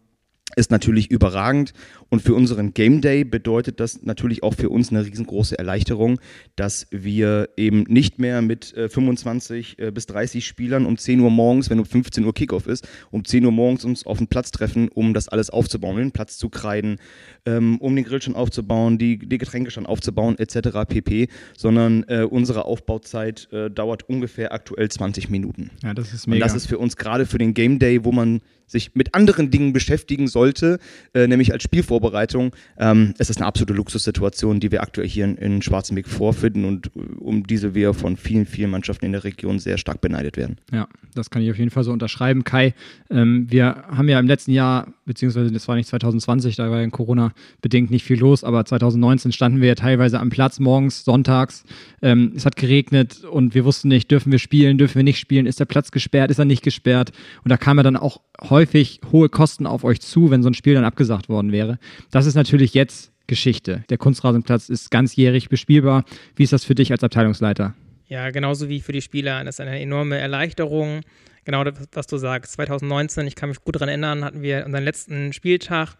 ist 0.55 0.71
natürlich 0.71 1.10
überragend 1.10 1.73
und 2.10 2.21
für 2.21 2.36
unseren 2.36 2.73
Game 2.73 3.01
Day 3.01 3.23
bedeutet 3.23 3.79
das 3.79 4.03
natürlich 4.03 4.43
auch 4.43 4.53
für 4.53 4.69
uns 4.69 4.89
eine 4.89 5.03
riesengroße 5.03 5.58
Erleichterung, 5.58 6.19
dass 6.55 6.88
wir 6.91 7.49
eben 7.58 7.84
nicht 7.88 8.19
mehr 8.19 8.41
mit 8.43 8.73
äh, 8.77 8.88
25 8.88 9.79
äh, 9.79 9.91
bis 9.91 10.05
30 10.05 10.45
Spielern 10.45 10.86
um 10.86 10.97
10 10.97 11.19
Uhr 11.19 11.31
morgens, 11.31 11.69
wenn 11.69 11.79
um 11.79 11.86
15 11.86 12.23
Uhr 12.23 12.34
Kickoff 12.34 12.67
ist, 12.67 12.88
um 13.10 13.25
10 13.25 13.43
Uhr 13.43 13.51
morgens 13.51 13.86
uns 13.86 14.05
auf 14.05 14.19
den 14.19 14.27
Platz 14.27 14.51
treffen, 14.51 14.88
um 14.89 15.15
das 15.15 15.27
alles 15.27 15.49
aufzubauen, 15.49 15.97
den 15.97 16.12
Platz 16.12 16.38
zu 16.38 16.49
kreiden, 16.49 16.99
ähm, 17.47 17.79
um 17.79 17.95
den 17.95 18.05
Grill 18.05 18.21
schon 18.21 18.36
aufzubauen, 18.36 18.99
die, 18.99 19.17
die 19.17 19.39
Getränke 19.39 19.71
schon 19.71 19.88
aufzubauen, 19.88 20.38
etc. 20.38 20.88
pp, 20.88 21.27
sondern 21.58 22.03
äh, 22.08 22.21
unsere 22.21 22.65
Aufbauzeit 22.65 23.49
äh, 23.51 23.71
dauert 23.71 24.08
ungefähr 24.08 24.53
aktuell 24.53 24.89
20 24.89 25.29
Minuten. 25.31 25.71
Ja, 25.84 25.95
das 25.95 26.13
ist 26.13 26.27
mega. 26.27 26.36
Und 26.45 26.47
das 26.47 26.55
ist 26.55 26.67
für 26.67 26.77
uns 26.77 26.97
gerade 26.97 27.25
für 27.25 27.39
den 27.39 27.55
Game 27.55 27.79
Day, 27.79 28.05
wo 28.05 28.12
man 28.12 28.41
sich 28.67 28.95
mit 28.95 29.15
anderen 29.15 29.51
Dingen 29.51 29.73
beschäftigen 29.73 30.28
sollte, 30.28 30.80
äh, 31.13 31.28
nämlich 31.28 31.54
als 31.54 31.63
Spielvorbereitung. 31.63 32.56
Ähm, 32.78 33.13
es 33.17 33.30
ist 33.30 33.38
eine 33.38 33.45
absolute 33.45 33.73
Luxussituation, 33.73 34.60
die 34.60 34.71
wir 34.71 34.82
aktuell 34.82 35.08
hier 35.08 35.25
in, 35.25 35.36
in 35.38 35.62
Schwarzenberg 35.62 36.08
vorfinden 36.08 36.65
und 36.65 36.88
äh, 36.88 36.99
um 37.19 37.45
diese 37.45 37.75
wir 37.75 37.93
von 37.93 38.17
vielen, 38.17 38.45
vielen 38.45 38.71
Mannschaften 38.71 39.06
in 39.06 39.12
der 39.12 39.23
Region 39.23 39.60
sehr 39.60 39.78
stark 39.78 40.01
beneidet 40.01 40.38
werden. 40.38 40.58
Ja, 40.71 40.88
das 41.13 41.30
kann 41.30 41.41
ich 41.41 41.51
auf 41.51 41.58
jeden 41.58 41.71
Fall 41.71 41.84
so 41.84 41.91
unterschreiben. 41.91 42.43
Kai, 42.43 42.73
ähm, 43.10 43.47
wir 43.49 43.84
haben 43.88 44.10
ja 44.10 44.19
im 44.19 44.28
letzten 44.28 44.51
Jahr, 44.51 44.88
beziehungsweise 45.06 45.52
das 45.52 45.68
war 45.68 45.76
nicht 45.76 45.88
2020, 45.88 46.56
da 46.56 46.70
war 46.70 46.82
ja 46.82 46.88
Corona 46.89 47.32
bedingt 47.62 47.91
nicht 47.91 48.04
viel 48.04 48.20
los, 48.20 48.44
aber 48.44 48.65
2019 48.65 49.32
standen 49.32 49.62
wir 49.62 49.70
ja 49.70 49.76
teilweise 49.76 50.20
am 50.20 50.30
Platz 50.30 50.60
morgens, 50.60 51.04
sonntags. 51.04 51.63
Ähm, 52.02 52.34
es 52.36 52.46
hat 52.46 52.56
geregnet 52.56 53.24
und 53.24 53.56
wir 53.56 53.65
wussten 53.65 53.88
nicht, 53.88 54.12
dürfen 54.12 54.32
wir 54.32 54.39
spielen, 54.39 54.78
dürfen 54.78 54.96
wir 54.96 55.04
nicht 55.04 55.20
spielen, 55.20 55.46
ist 55.46 55.60
der 55.60 55.65
Platz 55.65 55.91
gesperrt, 55.91 56.32
ist 56.32 56.39
er 56.39 56.46
nicht 56.46 56.63
gesperrt? 56.63 57.12
Und 57.44 57.50
da 57.50 57.58
kam 57.58 57.78
ja 57.78 57.84
dann 57.84 57.98
auch 57.98 58.22
häufig 58.50 59.02
hohe 59.12 59.30
Kosten 59.30 59.68
auf 59.68 59.84
euch 59.84 60.02
zu, 60.02 60.32
wenn 60.32 60.44
so 60.44 60.50
ein 60.50 60.54
Spiel 60.54 60.74
dann 60.74 60.86
abgesagt 60.86 61.30
worden 61.30 61.52
wäre. 61.52 61.80
Das 62.12 62.26
ist 62.26 62.36
natürlich 62.36 62.74
jetzt 62.74 63.12
Geschichte. 63.28 63.84
Der 63.89 63.98
Kunstrasenplatz 63.98 64.70
ist 64.70 64.91
ganzjährig 64.91 65.50
bespielbar. 65.50 66.04
Wie 66.36 66.44
ist 66.44 66.54
das 66.54 66.63
für 66.63 66.76
dich 66.76 66.91
als 66.91 67.04
Abteilungsleiter? 67.04 67.74
Ja, 68.08 68.30
genauso 68.30 68.70
wie 68.70 68.82
für 68.82 68.91
die 68.91 69.02
Spieler. 69.02 69.44
Das 69.44 69.56
ist 69.56 69.62
eine 69.62 69.80
enorme 69.80 70.18
Erleichterung. 70.18 71.02
Genau 71.45 71.63
das, 71.63 71.75
was 71.93 72.08
du 72.08 72.17
sagst. 72.17 72.53
2019, 72.53 73.27
ich 73.27 73.36
kann 73.36 73.49
mich 73.49 73.63
gut 73.63 73.75
daran 73.75 73.89
erinnern, 73.89 74.25
hatten 74.25 74.41
wir 74.41 74.65
unseren 74.65 74.84
letzten 74.84 75.31
Spieltag 75.31 75.95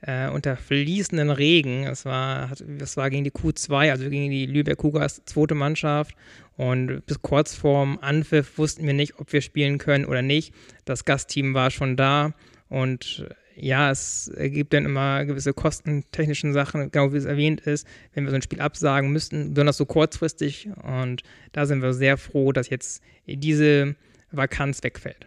äh, 0.00 0.28
unter 0.28 0.56
fließenden 0.56 1.30
Regen. 1.30 1.84
Es 1.84 2.04
war, 2.04 2.50
das 2.78 2.96
war 2.96 3.10
gegen 3.10 3.24
die 3.24 3.30
Q2, 3.30 3.90
also 3.90 4.08
gegen 4.08 4.30
die 4.30 4.46
Lübeck 4.46 4.78
Cougars 4.78 5.22
zweite 5.26 5.54
Mannschaft. 5.54 6.14
Und 6.56 7.04
bis 7.06 7.22
kurz 7.22 7.54
vorm 7.54 7.98
Anpfiff 8.00 8.58
wussten 8.58 8.86
wir 8.86 8.94
nicht, 8.94 9.18
ob 9.18 9.32
wir 9.32 9.42
spielen 9.42 9.78
können 9.78 10.06
oder 10.06 10.22
nicht. 10.22 10.54
Das 10.84 11.04
Gastteam 11.04 11.54
war 11.54 11.70
schon 11.70 11.96
da 11.96 12.34
und 12.68 13.26
ja, 13.60 13.90
es 13.90 14.30
gibt 14.36 14.72
dann 14.72 14.84
immer 14.84 15.24
gewisse 15.24 15.52
kostentechnischen 15.52 16.52
Sachen, 16.52 16.92
genau 16.92 17.12
wie 17.12 17.16
es 17.16 17.24
erwähnt 17.24 17.60
ist, 17.62 17.86
wenn 18.14 18.24
wir 18.24 18.30
so 18.30 18.36
ein 18.36 18.42
Spiel 18.42 18.60
absagen 18.60 19.10
müssten, 19.10 19.54
besonders 19.54 19.76
so 19.76 19.84
kurzfristig. 19.84 20.68
Und 20.84 21.22
da 21.52 21.66
sind 21.66 21.82
wir 21.82 21.92
sehr 21.92 22.16
froh, 22.18 22.52
dass 22.52 22.70
jetzt 22.70 23.02
diese 23.26 23.96
Vakanz 24.30 24.82
wegfällt. 24.82 25.26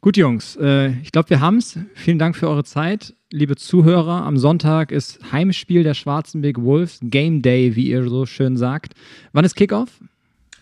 Gut, 0.00 0.16
Jungs, 0.16 0.56
äh, 0.56 0.90
ich 1.00 1.10
glaube, 1.10 1.30
wir 1.30 1.40
haben 1.40 1.58
es. 1.58 1.78
Vielen 1.94 2.18
Dank 2.18 2.36
für 2.36 2.48
eure 2.48 2.64
Zeit. 2.64 3.14
Liebe 3.32 3.56
Zuhörer, 3.56 4.24
am 4.24 4.36
Sonntag 4.38 4.92
ist 4.92 5.32
Heimspiel 5.32 5.82
der 5.82 5.94
Schwarzenberg 5.94 6.62
Wolves, 6.62 7.00
Game 7.02 7.42
Day, 7.42 7.74
wie 7.74 7.88
ihr 7.88 8.08
so 8.08 8.24
schön 8.24 8.56
sagt. 8.56 8.94
Wann 9.32 9.44
ist 9.44 9.56
Kickoff? 9.56 10.00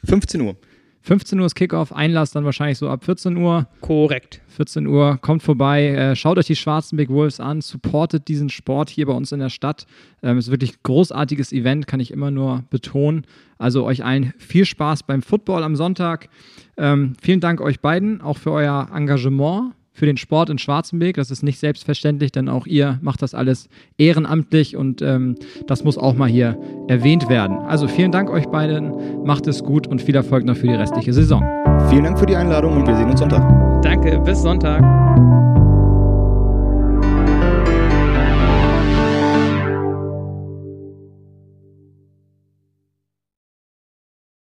15 0.05 0.40
Uhr. 0.40 0.57
15 1.05 1.38
Uhr 1.38 1.45
ist 1.45 1.55
Kickoff, 1.55 1.93
Einlass 1.93 2.31
dann 2.31 2.47
wahrscheinlich 2.47 2.79
so 2.79 2.88
ab 2.88 3.05
14 3.05 3.37
Uhr. 3.37 3.69
Korrekt. 3.83 4.40
14 4.49 4.87
Uhr, 4.87 5.19
kommt 5.21 5.43
vorbei, 5.43 5.88
äh, 5.88 6.17
schaut 6.17 6.38
euch 6.38 6.47
die 6.47 6.57
Schwarzenberg 6.57 7.11
Wolves 7.11 7.40
an, 7.40 7.61
supportet 7.61 8.27
diesen 8.27 8.49
Sport 8.49 8.88
hier 8.88 9.05
bei 9.05 9.12
uns 9.12 9.31
in 9.31 9.40
der 9.40 9.51
Stadt. 9.51 9.85
Ähm, 10.23 10.38
ist 10.38 10.51
wirklich 10.51 10.73
ein 10.73 10.79
großartiges 10.83 11.53
Event, 11.53 11.87
kann 11.87 12.01
ich 12.01 12.11
immer 12.11 12.31
nur 12.31 12.64
betonen. 12.71 13.27
Also 13.59 13.85
euch 13.85 14.03
allen 14.03 14.33
viel 14.38 14.64
Spaß 14.64 15.03
beim 15.03 15.21
Football 15.21 15.62
am 15.62 15.77
Sonntag. 15.77 16.31
Ähm, 16.79 17.12
vielen 17.21 17.40
Dank 17.40 17.61
euch 17.61 17.81
beiden, 17.81 18.23
auch 18.23 18.38
für 18.38 18.53
euer 18.53 18.88
Engagement 18.95 19.75
für 19.95 20.07
den 20.07 20.17
Sport 20.19 20.51
in 20.51 20.59
Schwarzenberg. 20.59 21.17
Das 21.17 21.31
ist 21.31 21.43
nicht 21.43 21.59
selbstverständlich, 21.59 22.33
denn 22.33 22.49
auch 22.49 22.67
ihr 22.67 22.99
macht 23.01 23.23
das 23.23 23.35
alles 23.35 23.69
ehrenamtlich 23.97 24.77
und 24.77 25.01
ähm, 25.01 25.37
das 25.67 25.85
muss 25.85 25.97
auch 25.97 26.15
mal 26.15 26.29
hier 26.29 26.59
erwähnt 26.89 27.29
werden. 27.29 27.57
Also 27.59 27.89
vielen 27.89 28.13
Dank 28.13 28.29
euch 28.29 28.47
beiden, 28.47 29.25
macht 29.25 29.47
es 29.47 29.63
gut 29.63 29.87
und 29.87 30.03
viel 30.03 30.17
Erfolg 30.17 30.45
noch 30.45 30.57
für 30.57 30.67
die 30.67 30.75
restliche 30.75 31.13
Saison. 31.13 31.43
Vielen 31.89 32.05
Dank 32.05 32.19
für 32.19 32.27
die 32.27 32.37
Einladung 32.37 32.77
und 32.77 32.87
wir 32.87 32.97
sehen 32.97 33.11
uns 33.11 33.21
Sonntag. 33.21 33.83
Danke, 33.83 34.19
bis 34.21 34.43
Sonntag. 34.43 35.54